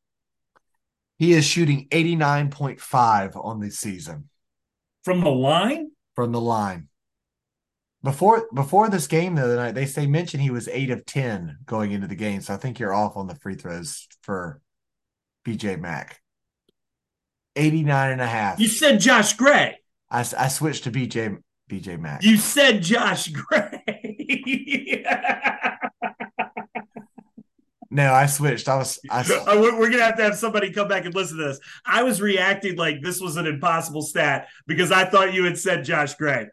[1.19, 4.31] He is shooting 89.5 on the season.
[5.05, 5.91] From the line?
[6.15, 6.89] From the line.
[8.03, 11.59] Before before this game the other night, they say mentioned he was eight of ten
[11.67, 12.41] going into the game.
[12.41, 14.63] So I think you're off on the free throws for
[15.47, 16.21] BJ Mack.
[17.57, 18.59] 89 and a half.
[18.59, 19.77] You said Josh Gray.
[20.11, 21.39] I, I switched to BJ
[21.71, 22.23] BJ Mack.
[22.23, 23.83] You said Josh Gray.
[27.91, 28.69] no, I switched.
[28.69, 28.99] I was.
[29.11, 31.61] I, oh, we're gonna have to have somebody come back and listen to this.
[31.85, 35.85] I was reacting like this was an impossible stat because I thought you had said
[35.85, 36.49] Josh Gray.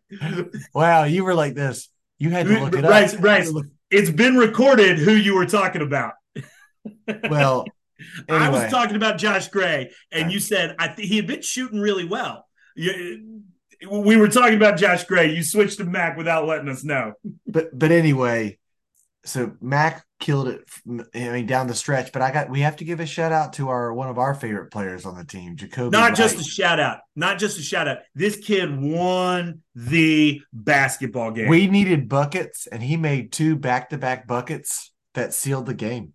[0.74, 1.90] wow, you were like this.
[2.20, 3.22] You had to look it right, up.
[3.22, 3.66] Right, right.
[3.92, 6.14] It's been recorded who you were talking about.
[7.30, 7.66] well,
[8.28, 8.46] Anyway.
[8.46, 11.80] I was talking about Josh Gray, and you said I th- he had been shooting
[11.80, 12.46] really well.
[12.76, 13.44] You,
[13.90, 15.34] we were talking about Josh Gray.
[15.34, 17.14] You switched to Mack without letting us know.
[17.46, 18.58] But but anyway,
[19.24, 20.68] so Mack killed it.
[21.14, 22.12] I mean, down the stretch.
[22.12, 24.34] But I got we have to give a shout out to our one of our
[24.34, 25.92] favorite players on the team, Jacobi.
[25.92, 26.16] Not Wright.
[26.16, 27.00] just a shout out.
[27.16, 28.00] Not just a shout out.
[28.16, 31.50] This kid won the basketball game.
[31.50, 36.14] We needed buckets, and he made two back to back buckets that sealed the game.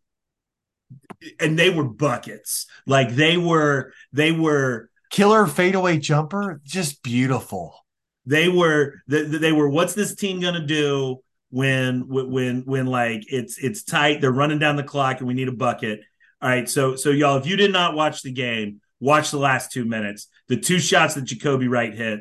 [1.38, 2.66] And they were buckets.
[2.86, 3.92] Like they were.
[4.12, 6.60] They were killer fadeaway jumper.
[6.64, 7.76] Just beautiful.
[8.26, 8.96] They were.
[9.06, 9.68] They, were.
[9.68, 11.20] What's this team gonna do?
[11.52, 15.48] when when when like it's it's tight they're running down the clock and we need
[15.48, 16.00] a bucket
[16.40, 19.70] all right so so y'all if you did not watch the game watch the last
[19.70, 22.20] two minutes the two shots that jacobi wright hit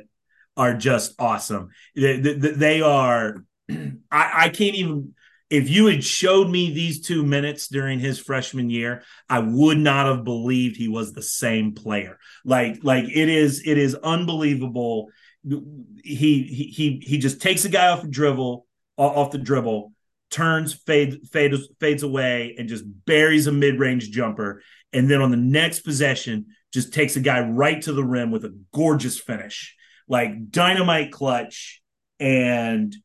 [0.57, 5.15] are just awesome they, they, they are I, I can't even
[5.51, 10.07] if you had showed me these two minutes during his freshman year i would not
[10.07, 15.07] have believed he was the same player like like it is it is unbelievable
[15.43, 18.65] he he he just takes a guy off the dribble
[18.97, 19.93] off the dribble,
[20.29, 24.61] turns, fade, fades, fades away, and just buries a mid range jumper.
[24.93, 28.45] And then on the next possession, just takes a guy right to the rim with
[28.45, 29.75] a gorgeous finish,
[30.07, 31.81] like dynamite clutch.
[32.19, 32.95] And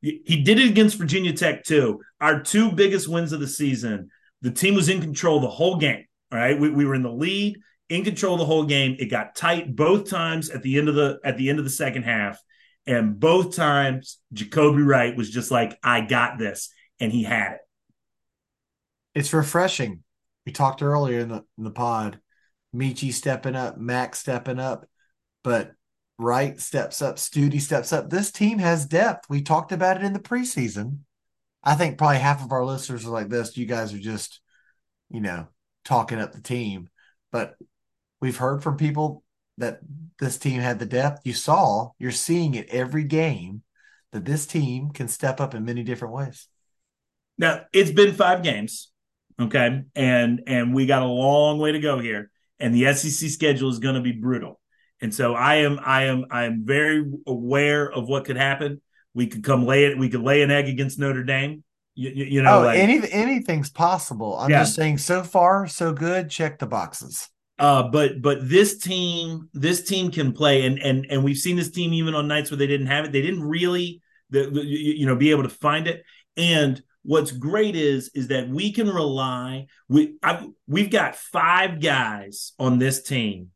[0.00, 2.00] he did it against Virginia Tech too.
[2.20, 4.10] Our two biggest wins of the season.
[4.42, 6.04] The team was in control the whole game.
[6.30, 7.58] All right, we, we were in the lead,
[7.88, 8.96] in control the whole game.
[8.98, 11.70] It got tight both times at the end of the at the end of the
[11.70, 12.40] second half.
[12.86, 16.70] And both times, Jacobi Wright was just like, I got this.
[17.00, 17.60] And he had it.
[19.14, 20.02] It's refreshing.
[20.46, 22.18] We talked earlier in the, in the pod.
[22.74, 24.86] Meechie stepping up, Max stepping up,
[25.44, 25.72] but
[26.18, 28.10] Wright steps up, Stute steps up.
[28.10, 29.30] This team has depth.
[29.30, 30.98] We talked about it in the preseason.
[31.62, 33.56] I think probably half of our listeners are like this.
[33.56, 34.40] You guys are just,
[35.10, 35.48] you know,
[35.84, 36.88] talking up the team.
[37.30, 37.54] But
[38.20, 39.22] we've heard from people
[39.58, 39.80] that
[40.18, 41.20] this team had the depth.
[41.24, 43.62] You saw, you're seeing it every game
[44.12, 46.48] that this team can step up in many different ways.
[47.36, 48.90] Now, it's been 5 games,
[49.38, 49.82] okay?
[49.94, 53.78] And and we got a long way to go here, and the SEC schedule is
[53.78, 54.57] going to be brutal.
[55.00, 58.80] And so I am I am I am very aware of what could happen.
[59.14, 59.98] We could come lay it.
[59.98, 61.64] We could lay an egg against Notre Dame.
[61.94, 64.38] You, you know, oh, like, any, anything's possible.
[64.38, 64.60] I'm yeah.
[64.60, 66.30] just saying, so far, so good.
[66.30, 67.28] Check the boxes.
[67.58, 71.72] Uh, but but this team this team can play and and and we've seen this
[71.72, 75.04] team even on nights where they didn't have it they didn't really the, the, you
[75.06, 76.04] know be able to find it
[76.36, 82.52] and what's great is is that we can rely we I, we've got five guys
[82.60, 83.50] on this team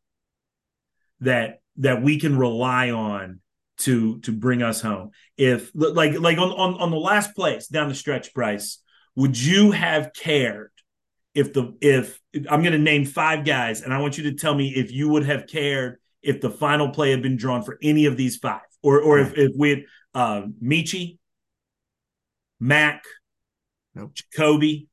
[1.23, 3.41] that that we can rely on
[3.79, 7.89] to to bring us home if like like on on, on the last place down
[7.89, 8.79] the stretch Bryce
[9.17, 10.71] would you have cared
[11.35, 14.55] if the if I'm going to name five guys, and I want you to tell
[14.55, 18.07] me if you would have cared if the final play had been drawn for any
[18.07, 21.19] of these five, or or if, if we had uh, Meechie,
[22.61, 23.05] Mack,
[23.95, 24.13] nope.
[24.15, 24.89] Jacobi,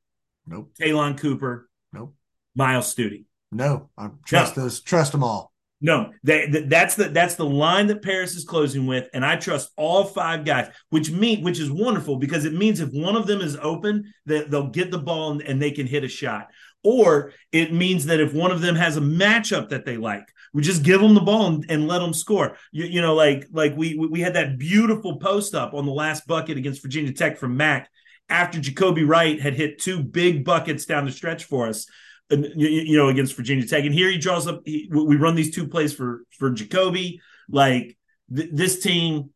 [0.48, 2.15] nope, Ta'Lon Cooper, nope,
[2.56, 3.26] Myles Stute.
[3.52, 4.63] No, I trust no.
[4.63, 4.80] those.
[4.82, 5.49] Trust them all.
[5.82, 10.04] No, that's the that's the line that Paris is closing with, and I trust all
[10.04, 13.58] five guys, which mean which is wonderful because it means if one of them is
[13.62, 16.48] open, that they'll get the ball and, and they can hit a shot.
[16.84, 20.63] Or it means that if one of them has a matchup that they like, we
[20.63, 22.58] just give them the ball and, and let them score.
[22.72, 26.28] You, you, know, like like we we had that beautiful post up on the last
[26.28, 27.89] bucket against Virginia Tech from Mack
[28.28, 31.88] after Jacobi Wright had hit two big buckets down the stretch for us
[32.30, 33.86] you know, against Virginia Tech.
[33.86, 34.62] And here he draws up.
[34.65, 37.20] He, we run these two plays for for Jacobi.
[37.50, 37.98] Like
[38.34, 39.32] th- this team,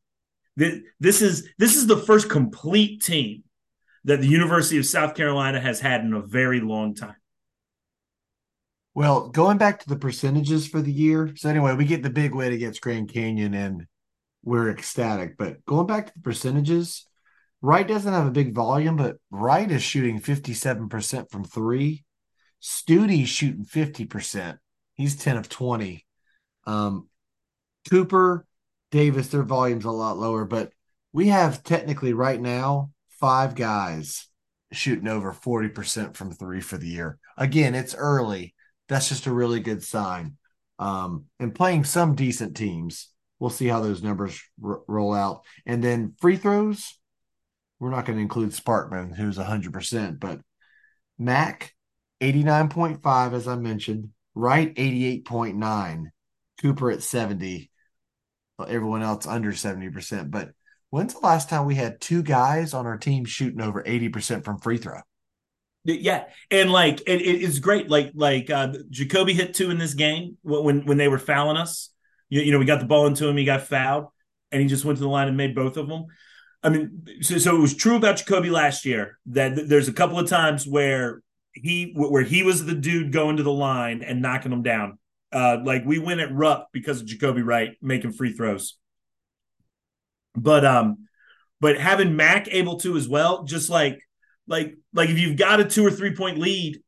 [0.57, 3.43] th- this is this is the first complete team
[4.05, 7.15] that the University of South Carolina has had in a very long time.
[8.93, 11.33] Well, going back to the percentages for the year.
[11.35, 13.87] So anyway, we get the big win against Grand Canyon, and
[14.43, 15.35] we're ecstatic.
[15.37, 17.07] But going back to the percentages.
[17.65, 22.03] Wright doesn't have a big volume, but Wright is shooting 57% from three
[22.65, 24.57] Stute's shooting 50%.
[24.93, 26.05] He's 10 of 20.
[26.65, 27.09] Um,
[27.89, 28.45] Cooper,
[28.89, 30.71] Davis, their volume's a lot lower, but
[31.11, 34.29] we have technically right now five guys
[34.71, 37.19] shooting over 40% from three for the year.
[37.35, 38.55] Again, it's early.
[38.87, 40.37] That's just a really good sign.
[40.79, 43.09] Um, and playing some decent teams.
[43.39, 45.43] We'll see how those numbers r- roll out.
[45.65, 46.97] And then free throws,
[47.81, 50.39] we're not going to include Sparkman, who's 100%, but
[51.19, 51.73] Mack,
[52.23, 54.09] 89.5, as I mentioned.
[54.33, 56.05] Wright, 88.9.
[56.61, 57.69] Cooper at 70.
[58.65, 60.31] Everyone else under 70%.
[60.31, 60.51] But
[60.89, 64.59] when's the last time we had two guys on our team shooting over 80% from
[64.59, 65.01] free throw?
[65.85, 67.89] Yeah, and like it, it's great.
[67.89, 71.89] Like like uh, Jacobi hit two in this game when when they were fouling us.
[72.29, 74.05] You, you know, we got the ball into him, he got fouled,
[74.53, 76.05] and he just went to the line and made both of them.
[76.63, 80.17] I mean, so, so it was true about Jacobi last year that there's a couple
[80.17, 81.22] of times where
[81.53, 84.97] he where he was the dude going to the line and knocking them down.
[85.31, 88.77] Uh, like we win at Rupp because of Jacobi Wright making free throws.
[90.35, 91.07] But um,
[91.59, 93.99] but having Mack able to as well, just like
[94.47, 96.81] like like if you've got a two or three point lead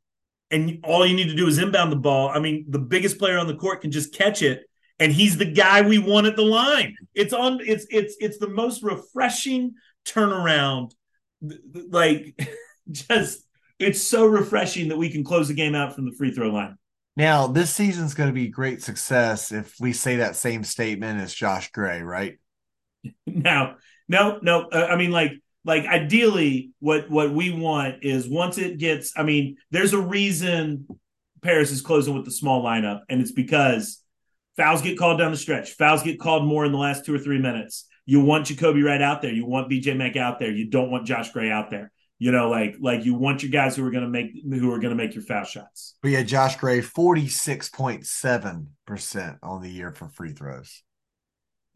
[0.52, 3.38] and all you need to do is inbound the ball, I mean, the biggest player
[3.38, 4.64] on the court can just catch it
[5.00, 6.96] and he's the guy we want at the line.
[7.14, 9.74] It's on it's it's it's the most refreshing
[10.06, 10.94] turnaround
[11.90, 12.40] like
[12.92, 13.45] just
[13.80, 16.78] it's so refreshing that we can close the game out from the free throw line.
[17.18, 21.34] Now, this season's going to be great success if we say that same statement as
[21.34, 22.38] Josh Gray, right?
[23.28, 23.76] Now,
[24.08, 24.68] no, no.
[24.70, 29.14] Uh, I mean, like, like ideally, what what we want is once it gets.
[29.16, 30.88] I mean, there's a reason
[31.44, 34.02] Paris is closing with the small lineup, and it's because
[34.58, 35.74] fouls get called down the stretch.
[35.74, 37.86] Fouls get called more in the last two or three minutes.
[38.08, 39.32] You want Jacobi Wright out there.
[39.34, 40.52] You want BJ Mack out there.
[40.52, 41.92] You don't want Josh Gray out there.
[42.18, 44.80] You know, like like you want your guys who are going to make who are
[44.80, 45.96] going to make your foul shots.
[46.02, 50.82] But yeah, Josh Gray, forty six point seven percent on the year for free throws.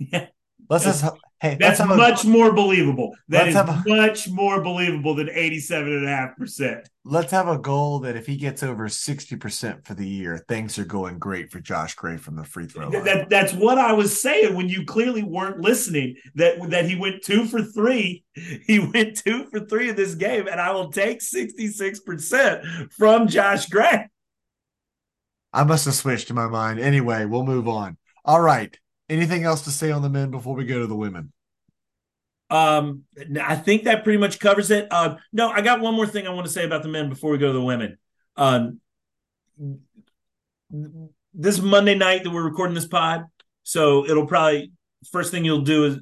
[0.01, 0.27] Yeah,
[0.69, 1.03] Let's just
[1.41, 3.15] hey, that's much a, more believable.
[3.29, 6.85] That is a, much more believable than 87.5%.
[7.05, 10.85] Let's have a goal that if he gets over 60% for the year, things are
[10.85, 13.03] going great for Josh Gray from the free throw line.
[13.03, 16.15] That, that's what I was saying when you clearly weren't listening.
[16.35, 18.23] That that he went two for three.
[18.65, 23.65] He went two for three in this game, and I will take 66% from Josh
[23.65, 24.07] Gray.
[25.51, 26.79] I must have switched in my mind.
[26.79, 27.97] Anyway, we'll move on.
[28.23, 28.77] All right.
[29.09, 31.33] Anything else to say on the men before we go to the women?
[32.49, 33.03] Um,
[33.41, 34.87] I think that pretty much covers it.
[34.91, 37.31] Uh, no, I got one more thing I want to say about the men before
[37.31, 37.97] we go to the women.
[38.37, 38.79] Um,
[41.33, 43.25] this Monday night that we're recording this pod,
[43.63, 44.71] so it'll probably
[45.11, 45.99] first thing you'll do is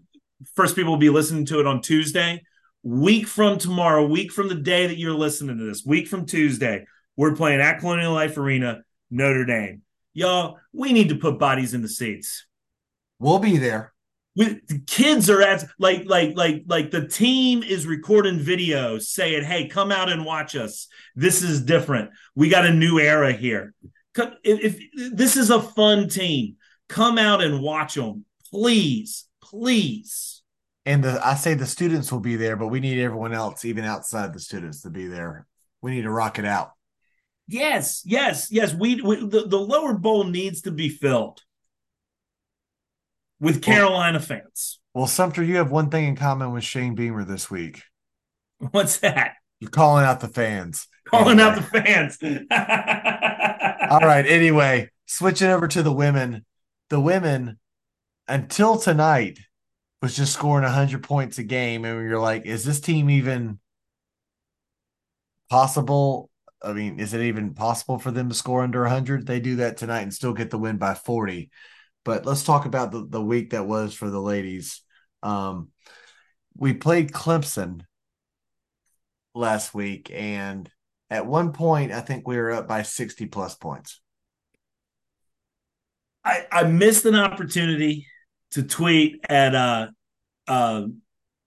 [0.56, 2.42] first people will be listening to it on Tuesday.
[2.84, 6.86] Week from tomorrow, week from the day that you're listening to this, week from Tuesday,
[7.18, 8.82] we're playing at Colonial Life Arena,
[9.12, 9.82] Notre Dame.
[10.14, 12.47] Y'all, we need to put bodies in the seats.
[13.20, 13.94] We'll be there.
[14.36, 19.68] We, kids are at like like like like the team is recording videos saying, "Hey,
[19.68, 20.88] come out and watch us.
[21.16, 22.12] This is different.
[22.36, 23.74] We got a new era here.
[24.16, 26.58] If, if this is a fun team,
[26.88, 30.44] come out and watch them, please, please."
[30.86, 33.86] And the, I say the students will be there, but we need everyone else, even
[33.86, 35.48] outside the students, to be there.
[35.82, 36.72] We need to rock it out.
[37.48, 38.74] Yes, yes, yes.
[38.74, 41.42] We, we the, the lower bowl needs to be filled
[43.40, 44.80] with Carolina well, fans.
[44.94, 47.84] Well, Sumter, you have one thing in common with Shane Beamer this week.
[48.72, 49.36] What's that?
[49.60, 50.88] You're calling out the fans.
[51.08, 51.44] Calling anyway.
[51.44, 52.18] out the fans.
[53.92, 54.26] All right.
[54.26, 56.46] Anyway, switching over to the women.
[56.90, 57.60] The women,
[58.28, 59.40] until tonight,
[60.02, 61.86] was just scoring 100 points a game.
[61.86, 63.60] And you're like, is this team even
[65.50, 66.30] possible?
[66.62, 69.26] I mean, is it even possible for them to score under 100?
[69.26, 71.50] They do that tonight and still get the win by 40.
[72.08, 74.82] But let's talk about the, the week that was for the ladies.
[75.24, 75.72] Um,
[76.56, 77.82] we played Clemson
[79.36, 80.72] last week, and
[81.10, 84.00] at one point, I think we were up by 60 plus points.
[86.24, 88.08] I, I missed an opportunity
[88.52, 89.88] to tweet at uh
[90.48, 90.84] uh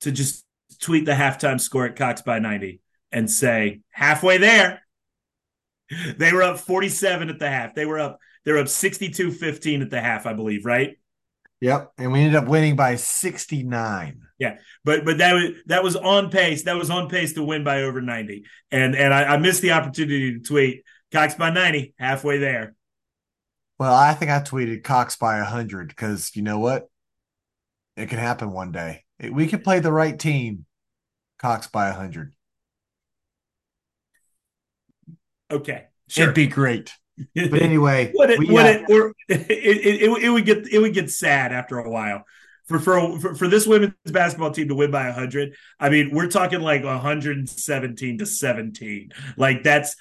[0.03, 0.45] to just
[0.79, 4.83] tweet the halftime score at Cocks by 90 and say halfway there.
[6.19, 7.75] They were up 47 at the half.
[7.75, 10.97] They were up they're up 62 15 at the half, I believe, right?
[11.61, 11.93] Yep.
[11.99, 14.23] And we ended up winning by 69.
[14.39, 14.57] Yeah.
[14.85, 16.65] But but that was that was on pace.
[16.65, 18.45] That was on pace to win by over 90.
[18.71, 22.75] And and I, I missed the opportunity to tweet Cocks by 90, halfway there.
[23.79, 26.89] Well, I think I tweeted Cocks by 100 because you know what?
[27.97, 29.05] It can happen one day.
[29.31, 30.65] We could play the right team,
[31.39, 32.33] Cocks by 100.
[35.51, 35.87] Okay.
[36.09, 36.25] Sure.
[36.25, 36.93] It'd be great.
[37.35, 40.95] But anyway, would it, would uh, it, or it, it, it, would get it would
[40.95, 42.25] get sad after a while.
[42.67, 46.61] For, for for this women's basketball team to win by 100 i mean we're talking
[46.61, 49.97] like 117 to 17 like that's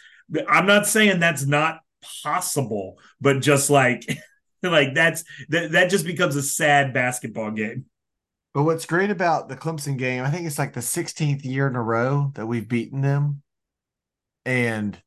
[0.47, 1.79] i'm not saying that's not
[2.21, 4.05] possible but just like
[4.63, 7.85] like that's that, that just becomes a sad basketball game.
[8.53, 11.75] But what's great about the clemson game i think it's like the 16th year in
[11.75, 13.41] a row that we've beaten them.
[14.45, 15.01] And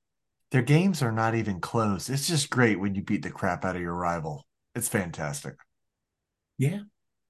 [0.53, 2.09] their games are not even close.
[2.11, 4.47] It's just great when you beat the crap out of your rival.
[4.75, 5.57] It's fantastic.
[6.59, 6.81] Yeah.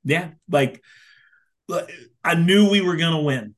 [0.05, 0.33] Yeah.
[0.49, 0.83] Like
[2.25, 3.55] I knew we were going to win.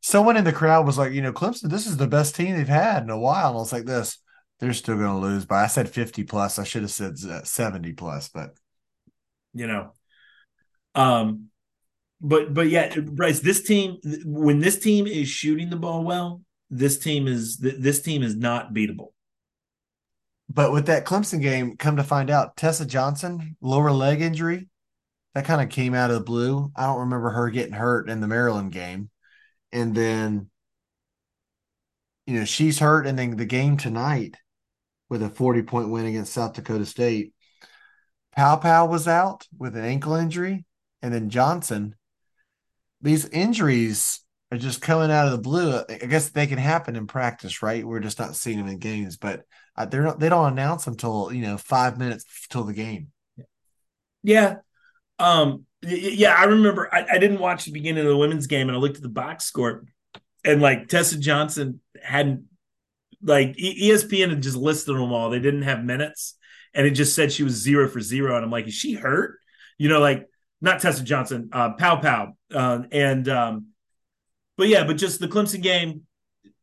[0.00, 2.66] Someone in the crowd was like, you know, Clemson, this is the best team they've
[2.66, 3.50] had in a while.
[3.50, 4.18] And I was like, this,
[4.58, 5.46] they're still going to lose.
[5.46, 6.58] But I said 50 plus.
[6.58, 8.50] I should have said 70 plus, but
[9.54, 9.92] you know,
[10.96, 11.50] um,
[12.20, 16.42] but but yeah, Bryce, this team when this team is shooting the ball well,
[16.72, 19.08] this team is this team is not beatable.
[20.48, 24.68] But with that Clemson game, come to find out, Tessa Johnson lower leg injury,
[25.34, 26.72] that kind of came out of the blue.
[26.74, 29.10] I don't remember her getting hurt in the Maryland game,
[29.70, 30.50] and then
[32.26, 34.36] you know she's hurt, and then the game tonight
[35.10, 37.34] with a forty point win against South Dakota State.
[38.36, 40.64] Paopao was out with an ankle injury,
[41.02, 41.94] and then Johnson
[43.02, 44.21] these injuries
[44.52, 45.82] are just coming out of the blue.
[45.88, 47.86] I guess they can happen in practice, right?
[47.86, 49.44] We're just not seeing them in games, but
[49.76, 53.08] uh, they're not, they don't announce them until you know five minutes till the game.
[54.22, 54.56] Yeah,
[55.18, 56.34] um, yeah.
[56.34, 58.96] I remember I, I didn't watch the beginning of the women's game, and I looked
[58.96, 59.84] at the box score,
[60.44, 62.44] and like Tessa Johnson hadn't
[63.22, 65.30] like ESPN had just listed them all.
[65.30, 66.36] They didn't have minutes,
[66.74, 69.38] and it just said she was zero for zero, and I'm like, is she hurt?
[69.78, 70.28] You know, like
[70.60, 73.71] not Tessa Johnson, uh, Pow, uh, and um,
[74.56, 76.02] but yeah, but just the Clemson game,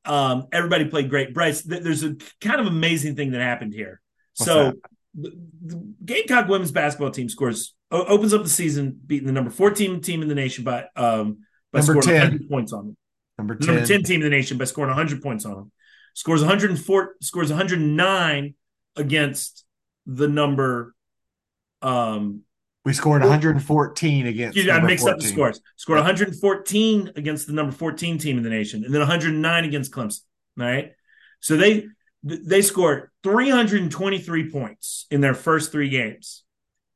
[0.06, 1.34] um, everybody played great.
[1.34, 4.02] Bryce, th- there's a kind of amazing thing that happened here.
[4.38, 4.74] What's so
[5.14, 5.32] the,
[5.66, 10.02] the, Gamecock women's basketball team scores o- opens up the season beating the number 14
[10.02, 11.40] team in the nation by um
[11.72, 12.22] by number scoring 10.
[12.22, 12.98] 100 points on them.
[13.38, 13.68] Number 10.
[13.68, 15.72] number 10 team in the nation by scoring 100 points on them.
[16.14, 18.54] Scores 104 scores 109
[18.96, 19.66] against
[20.06, 20.94] the number
[21.82, 22.42] um
[22.86, 24.58] we scored 114 against.
[24.58, 25.14] Excuse I mixed 14.
[25.14, 25.62] up the scores.
[25.76, 30.22] Scored 114 against the number 14 team in the nation, and then 109 against Clemson.
[30.60, 30.92] All right,
[31.40, 31.86] so they
[32.24, 36.44] they scored 323 points in their first three games.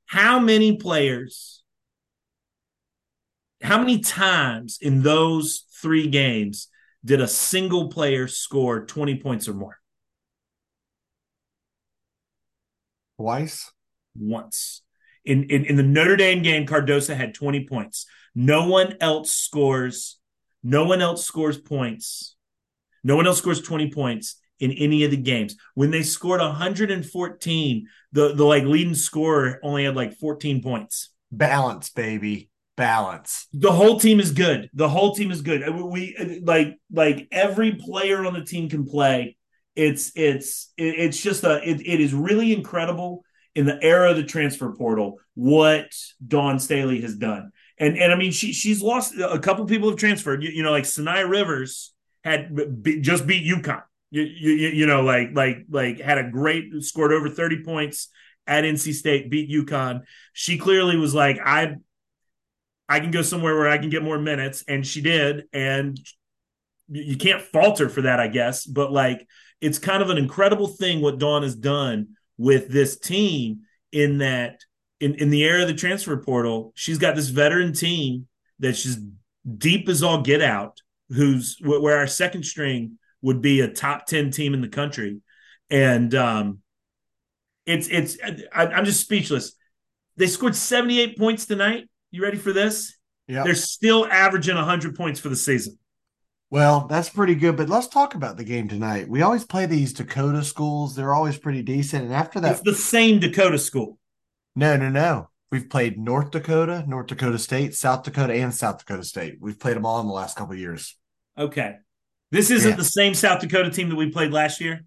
[0.05, 1.63] How many players?
[3.61, 6.67] How many times in those three games
[7.05, 9.79] did a single player score 20 points or more?
[13.17, 13.71] Twice.
[14.15, 14.81] Once.
[15.26, 18.05] In, in, in the Notre Dame game, Cardoso had 20 points.
[18.36, 20.19] No one else scores.
[20.63, 22.36] No one else scores points.
[23.03, 25.55] No one else scores 20 points in any of the games.
[25.76, 31.09] When they scored 114, the, the like leading scorer only had like 14 points.
[31.32, 32.49] Balance, baby.
[32.76, 33.47] Balance.
[33.53, 34.69] The whole team is good.
[34.74, 35.67] The whole team is good.
[35.69, 39.38] We like like every player on the team can play.
[39.76, 43.26] It's it's it's just a it, it is really incredible
[43.56, 45.93] in the era of the transfer portal what
[46.26, 47.51] Dawn Staley has done.
[47.78, 50.43] And and I mean she she's lost a couple people have transferred.
[50.43, 51.93] You, you know, like Saniya Rivers
[52.24, 53.84] had be, just beat UConn.
[54.12, 58.10] You, you, you know, like like like had a great scored over 30 points
[58.45, 60.01] at NC State, beat UConn.
[60.34, 61.76] She clearly was like, I
[62.88, 65.45] I can go somewhere where I can get more minutes, and she did.
[65.51, 65.99] And
[66.89, 68.66] you can't falter for that, I guess.
[68.66, 69.28] But like,
[69.62, 73.61] it's kind of an incredible thing what Dawn has done with this team
[73.91, 74.61] in that
[74.99, 78.27] in, in the era of the transfer portal, she's got this veteran team
[78.59, 78.99] that's just
[79.57, 84.31] deep as all get out, who's where our second string would be a top 10
[84.31, 85.19] team in the country.
[85.69, 86.59] And um,
[87.65, 88.17] it's, it's,
[88.53, 89.53] I, I'm just speechless.
[90.15, 91.89] They scored 78 points tonight.
[92.11, 92.95] You ready for this?
[93.27, 93.43] Yeah.
[93.43, 95.77] They're still averaging 100 points for the season.
[96.54, 97.58] Well, that's pretty good.
[97.58, 99.10] But let's talk about the game tonight.
[99.10, 100.95] We always play these Dakota schools.
[100.95, 102.04] They're always pretty decent.
[102.04, 103.97] And after that, it's the same Dakota school.
[104.56, 105.32] No, no, no.
[105.51, 109.38] We've played North Dakota, North Dakota State, South Dakota, and South Dakota State.
[109.41, 110.95] We've played them all in the last couple years.
[111.36, 111.78] Okay.
[112.30, 112.76] This isn't yeah.
[112.76, 114.86] the same South Dakota team that we played last year.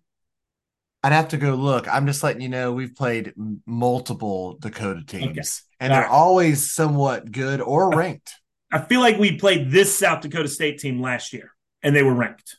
[1.03, 1.93] I'd have to go look.
[1.93, 3.33] I'm just letting you know we've played
[3.67, 5.43] multiple Dakota teams, okay.
[5.81, 6.17] and all they're right.
[6.17, 8.35] always somewhat good or ranked.
[8.71, 11.53] I feel like we played this South Dakota State team last year
[11.87, 12.57] and they were ranked.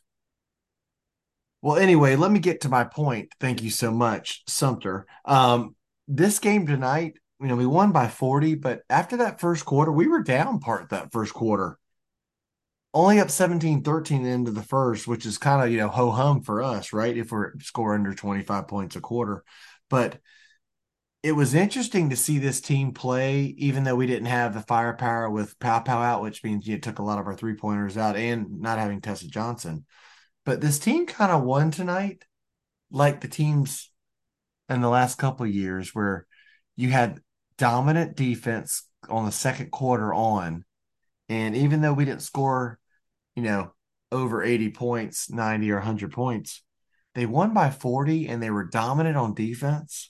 [1.61, 3.33] Well, anyway, let me get to my point.
[3.41, 5.05] Thank you so much, Sumter.
[5.25, 5.75] Um,
[6.07, 10.07] this game tonight, you know, we won by 40, but after that first quarter, we
[10.07, 11.77] were down part that first quarter.
[12.93, 16.41] Only up 17 13 into the first, which is kind of, you know, ho hum
[16.41, 17.15] for us, right?
[17.15, 19.43] If we're score under 25 points a quarter.
[19.89, 20.19] But
[21.27, 25.29] it was interesting to see this team play, even though we didn't have the firepower
[25.29, 28.61] with Paopao out, which means it took a lot of our three pointers out and
[28.61, 29.85] not having Tessa Johnson.
[30.45, 32.23] But this team kind of won tonight,
[32.91, 33.91] like the teams
[34.69, 36.25] in the last couple years, where
[36.77, 37.19] you had
[37.57, 40.63] dominant defense on the second quarter on.
[41.27, 42.79] And even though we didn't score,
[43.35, 43.73] you know,
[44.13, 46.63] over 80 points, 90 or 100 points,
[47.15, 50.09] they won by 40 and they were dominant on defense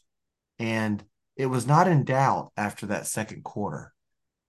[0.60, 1.04] and
[1.36, 3.94] it was not in doubt after that second quarter.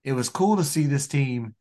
[0.05, 1.55] It was cool to see this team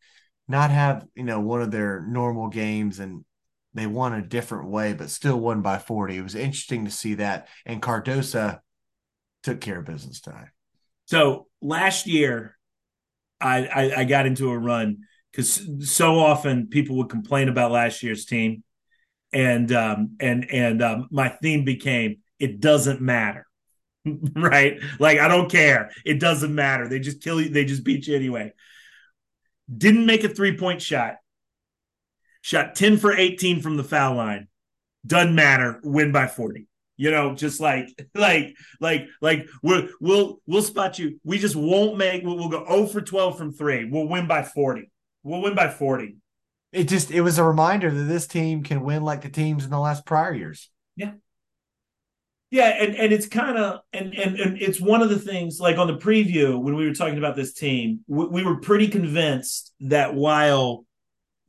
[0.47, 3.25] not have, you know, one of their normal games and
[3.73, 6.17] they won a different way, but still won by 40.
[6.17, 7.47] It was interesting to see that.
[7.65, 8.59] And Cardoso
[9.43, 10.49] took care of business tonight.
[11.05, 12.57] So last year,
[13.39, 14.99] I, I, I got into a run
[15.31, 18.63] because so often people would complain about last year's team,
[19.31, 23.45] and um, and and um, my theme became it doesn't matter,
[24.35, 24.79] right?
[24.99, 26.87] Like I don't care, it doesn't matter.
[26.87, 27.49] They just kill you.
[27.49, 28.53] They just beat you anyway.
[29.75, 31.15] Didn't make a three point shot.
[32.41, 34.47] Shot ten for eighteen from the foul line.
[35.05, 35.79] Doesn't matter.
[35.83, 36.67] Win by forty.
[36.95, 41.19] You know, just like like like like we'll we'll we'll spot you.
[41.23, 42.23] We just won't make.
[42.23, 43.85] We'll, we'll go zero for twelve from three.
[43.85, 44.91] We'll win by forty.
[45.23, 46.17] We'll win by forty.
[46.71, 49.69] It just it was a reminder that this team can win like the teams in
[49.69, 50.69] the last prior years.
[50.95, 51.13] Yeah.
[52.49, 55.77] Yeah, and, and it's kind of and, and and it's one of the things like
[55.77, 59.73] on the preview when we were talking about this team, we, we were pretty convinced
[59.81, 60.85] that while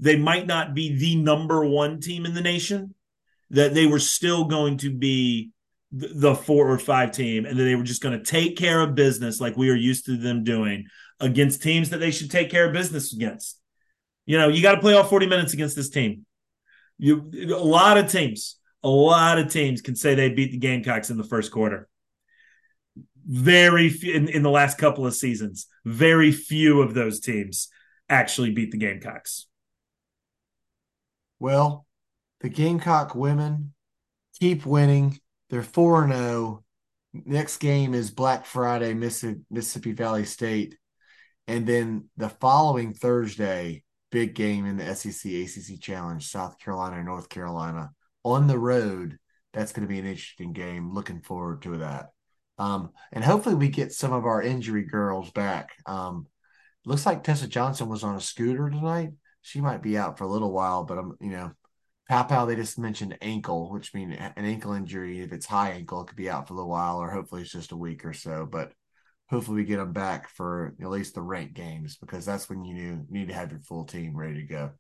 [0.01, 2.95] they might not be the number one team in the nation,
[3.51, 5.51] that they were still going to be
[5.91, 8.95] the four or five team and that they were just going to take care of
[8.95, 10.87] business like we are used to them doing
[11.19, 13.59] against teams that they should take care of business against.
[14.27, 16.27] You know, you got to play all 40 minutes against this team.
[16.99, 21.11] You a lot of teams, a lot of teams can say they beat the Gamecocks
[21.11, 21.89] in the first quarter.
[23.27, 27.69] Very few in, in the last couple of seasons, very few of those teams
[28.09, 29.47] actually beat the Gamecocks.
[31.39, 31.87] Well,
[32.41, 33.75] the Gamecock women
[34.41, 35.19] keep winning.
[35.51, 36.65] They're 4 0.
[37.13, 40.77] Next game is Black Friday, Mississippi Valley State.
[41.47, 47.29] And then the following Thursday, big game in the SEC ACC Challenge, South Carolina, North
[47.29, 47.91] Carolina
[48.33, 49.19] on the road.
[49.53, 50.93] That's going to be an interesting game.
[50.93, 52.11] Looking forward to that.
[52.59, 55.71] Um, and hopefully we get some of our injury girls back.
[55.87, 56.27] Um,
[56.85, 59.11] looks like Tessa Johnson was on a scooter tonight.
[59.43, 61.53] She might be out for a little while, but I'm, you know,
[62.09, 65.21] Pow they just mentioned ankle, which means an ankle injury.
[65.21, 67.53] If it's high ankle, it could be out for a little while, or hopefully it's
[67.53, 68.49] just a week or so.
[68.51, 68.73] But
[69.29, 73.05] hopefully we get them back for at least the ranked games because that's when you
[73.11, 74.71] need to have your full team ready to go.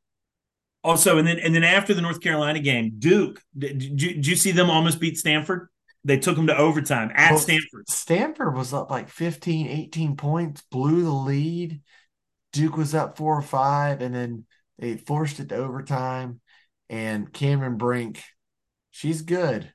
[0.88, 4.26] Also, and then and then after the North Carolina game, Duke, did, did, you, did
[4.26, 5.68] you see them almost beat Stanford?
[6.04, 7.88] They took them to overtime at well, Stanford.
[7.88, 11.82] Stanford was up like 15, 18 points, blew the lead.
[12.52, 14.46] Duke was up four or five, and then
[14.78, 16.40] they forced it to overtime
[16.90, 18.22] and Cameron Brink,
[18.90, 19.72] she's good.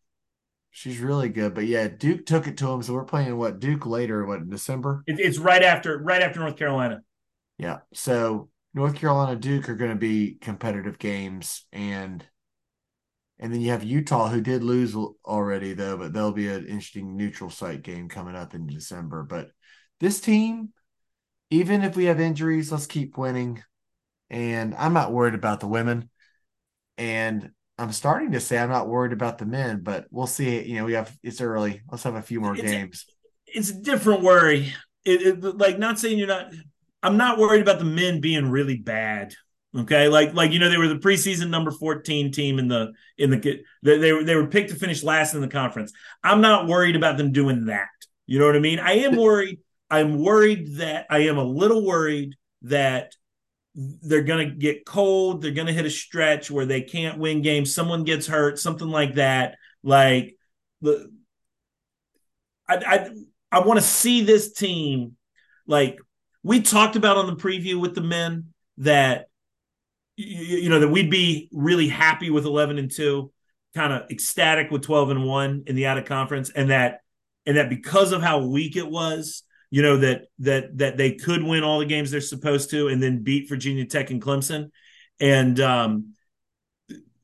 [0.72, 1.54] She's really good.
[1.54, 2.82] But yeah, Duke took it to him.
[2.82, 5.04] So we're playing what Duke later, what December?
[5.06, 7.02] It, it's right after right after North Carolina.
[7.60, 7.80] Yeah.
[7.94, 12.26] So North Carolina Duke are going to be competitive games and
[13.40, 14.96] and then you have Utah who did lose
[15.26, 19.24] already though, but there'll be an interesting neutral site game coming up in December.
[19.24, 19.50] But
[20.00, 20.70] this team,
[21.50, 23.62] even if we have injuries, let's keep winning.
[24.30, 26.10] And I'm not worried about the women.
[26.98, 30.64] And I'm starting to say I'm not worried about the men, but we'll see.
[30.64, 31.82] You know, we have it's early.
[31.92, 33.06] Let's have a few more it's games.
[33.48, 34.74] A, it's a different worry.
[35.04, 36.54] It, it, like not saying you're not.
[37.04, 39.36] I'm not worried about the men being really bad.
[39.76, 43.32] Okay, like like you know they were the preseason number 14 team in the in
[43.32, 45.92] the they, they were they were picked to finish last in the conference.
[46.24, 47.88] I'm not worried about them doing that.
[48.28, 48.80] You know what I mean?
[48.80, 49.60] I am worried.
[49.90, 53.16] I'm worried that I am a little worried that
[53.76, 55.42] they're going to get cold.
[55.42, 57.74] They're going to hit a stretch where they can't win games.
[57.74, 59.58] Someone gets hurt, something like that.
[59.82, 60.36] Like
[60.82, 61.12] the,
[62.68, 63.10] I, I,
[63.52, 65.18] I want to see this team.
[65.66, 65.98] Like
[66.44, 69.28] we talked about on the preview with the men that
[70.16, 73.32] you, know that we'd be really happy with 11 and 2
[73.74, 77.02] kind of ecstatic with 12 and 1 in the out of conference and that
[77.46, 81.42] and that because of how weak it was you know that that that they could
[81.42, 84.70] win all the games they're supposed to and then beat Virginia Tech and Clemson.
[85.20, 86.14] And um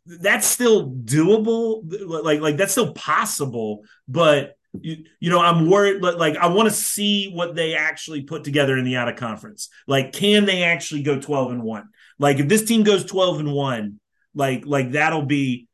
[0.08, 6.38] that's still doable like like that's still possible but you, you know i'm worried like
[6.38, 10.14] i want to see what they actually put together in the out of conference like
[10.14, 11.90] can they actually go 12 and 1
[12.20, 14.00] like if this team goes 12 and 1
[14.36, 15.68] like like that'll be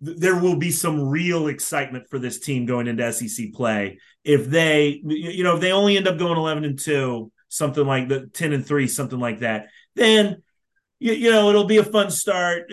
[0.00, 3.98] there will be some real excitement for this team going into SEC play.
[4.24, 8.08] If they, you know, if they only end up going 11 and 2, something like
[8.08, 10.42] the 10 and 3, something like that, then,
[11.00, 12.70] you, you know, it'll be a fun start.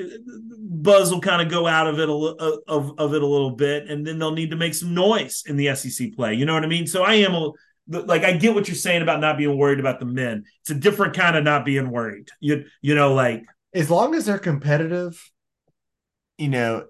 [0.60, 3.52] Buzz will kind of go out of it, a, uh, of, of it a little
[3.52, 6.34] bit, and then they'll need to make some noise in the SEC play.
[6.34, 6.86] You know what I mean?
[6.86, 7.52] So I am a,
[7.88, 10.44] like I get what you're saying about not being worried about the men.
[10.62, 12.30] It's a different kind of not being worried.
[12.42, 15.32] You you know, like as long as they're competitive,
[16.38, 16.86] you know,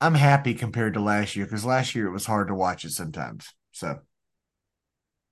[0.00, 2.90] I'm happy compared to last year because last year it was hard to watch it
[2.90, 3.52] sometimes.
[3.72, 3.98] So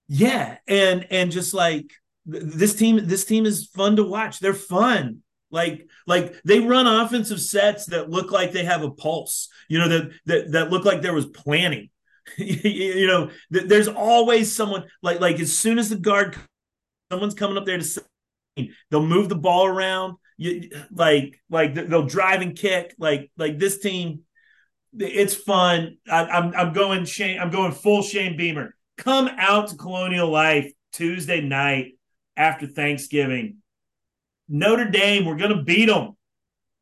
[0.08, 1.92] yeah, and and just like
[2.26, 4.40] this team this team is fun to watch.
[4.40, 5.22] They're fun.
[5.50, 9.48] Like like they run offensive sets that look like they have a pulse.
[9.68, 11.90] You know that that that look like there was planning.
[12.38, 16.36] you know, there's always someone like like as soon as the guard
[17.12, 18.02] someone's coming up there to
[18.90, 20.16] they'll move the ball around.
[20.36, 22.94] You, like like they'll drive and kick.
[22.98, 24.20] Like like this team,
[24.98, 25.98] it's fun.
[26.10, 27.38] I, I'm I'm going Shane.
[27.38, 28.74] I'm going full Shane Beamer.
[28.96, 31.92] Come out to Colonial Life Tuesday night
[32.36, 33.58] after Thanksgiving.
[34.48, 36.16] Notre Dame, we're going to beat them.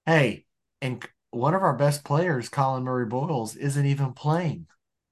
[0.06, 0.46] Hey,
[0.80, 4.66] and one of our best players, Collin Murray-Boyles, isn't even playing.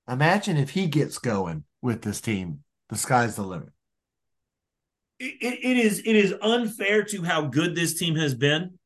[0.08, 2.64] Imagine if he gets going with this team.
[2.88, 3.70] The sky's the limit.
[5.20, 8.78] It, it is it is unfair to how good this team has been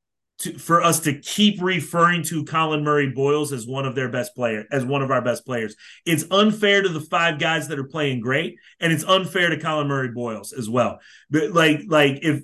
[0.45, 4.65] to, for us to keep referring to Collin Murray-Boyles as one of their best player,
[4.71, 5.75] as one of our best players.
[6.07, 9.89] It's unfair to the five guys that are playing great, and it's unfair to Collin
[9.89, 11.01] Murray-Boyles as well.
[11.31, 12.43] But like, like if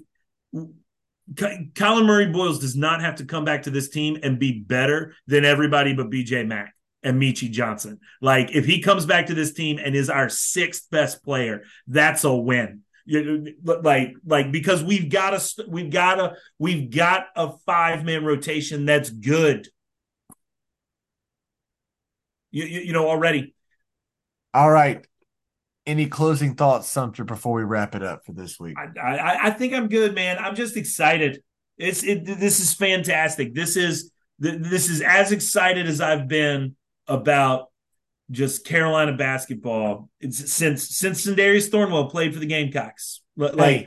[1.74, 5.44] Collin Murray-Boyles does not have to come back to this team and be better than
[5.44, 8.01] everybody but BJ Mack and Meechie Johnson.
[8.20, 12.24] Like if he comes back to this team and is our sixth best player, that's
[12.24, 12.82] a win
[13.64, 18.84] like like because we've got a we've got a we've got a five man rotation
[18.84, 19.68] that's good.
[22.51, 23.55] You, you, you know already.
[24.53, 25.07] All right.
[25.86, 28.76] Any closing thoughts, Sumter, before we wrap it up for this week?
[28.76, 30.38] I, I, I think I'm good, man.
[30.38, 31.42] I'm just excited.
[31.78, 33.55] It's it, this is fantastic.
[33.55, 36.76] This is this is as excited as I've been
[37.07, 37.69] about
[38.31, 43.22] just Carolina basketball it's since since Sindarius Thornwell played for the Gamecocks.
[43.37, 43.87] Like hey,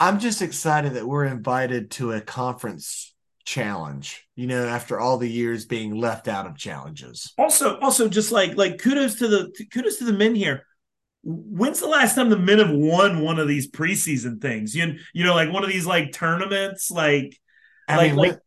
[0.00, 4.26] I'm just excited that we're invited to a conference challenge.
[4.36, 7.32] You know, after all the years being left out of challenges.
[7.38, 10.66] Also, also just like like kudos to the kudos to the men here.
[11.24, 14.74] When's the last time the men have won one of these preseason things?
[14.74, 17.38] You you know, like one of these like tournaments, like
[17.86, 18.38] I like, mean, like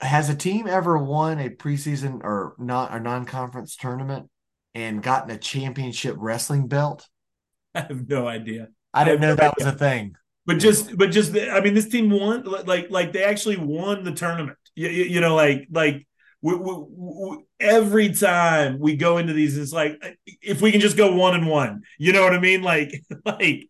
[0.00, 4.30] has a team ever won a preseason or not a non-conference tournament
[4.76, 7.08] and gotten a championship wrestling belt?
[7.74, 8.68] I have no idea.
[8.92, 10.14] I didn't know that was a thing.
[10.44, 12.44] But just, but just, I mean, this team won.
[12.44, 14.58] Like, like they actually won the tournament.
[14.74, 16.06] You, you know, like, like
[16.42, 20.00] we, we, we, every time we go into these, it's like
[20.42, 21.82] if we can just go one and one.
[21.98, 22.62] You know what I mean?
[22.62, 23.68] Like, like,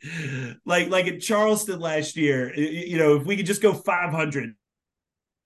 [0.64, 2.52] like, like at Charleston last year.
[2.54, 4.54] You know, if we could just go five hundred,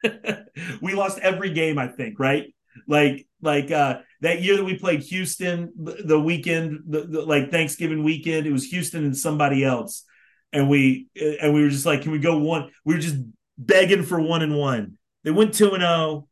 [0.81, 1.79] we lost every game.
[1.79, 2.53] I think, right?
[2.89, 8.05] Like, like uh that year that we played Houston, the, weekend, the, the, like Thanksgiving
[8.05, 10.05] weekend, it was Houston and somebody else,
[10.53, 11.09] and we
[11.41, 12.71] and we were just like, can we go one?
[12.85, 13.17] We were just
[13.57, 14.99] begging for one and one.
[15.25, 15.91] They went two and zero.
[15.91, 16.27] Oh.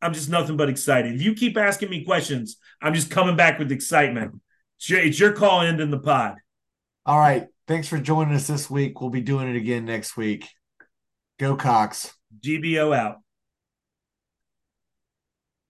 [0.00, 1.14] I'm just nothing but excited.
[1.14, 4.40] If you keep asking me questions, I'm just coming back with excitement.
[4.78, 6.38] It's your, it's your call end in the pod.
[7.06, 7.46] All right.
[7.68, 9.00] Thanks for joining us this week.
[9.00, 10.48] We'll be doing it again next week.
[11.38, 12.12] Go Cocks.
[12.40, 13.18] GBO out.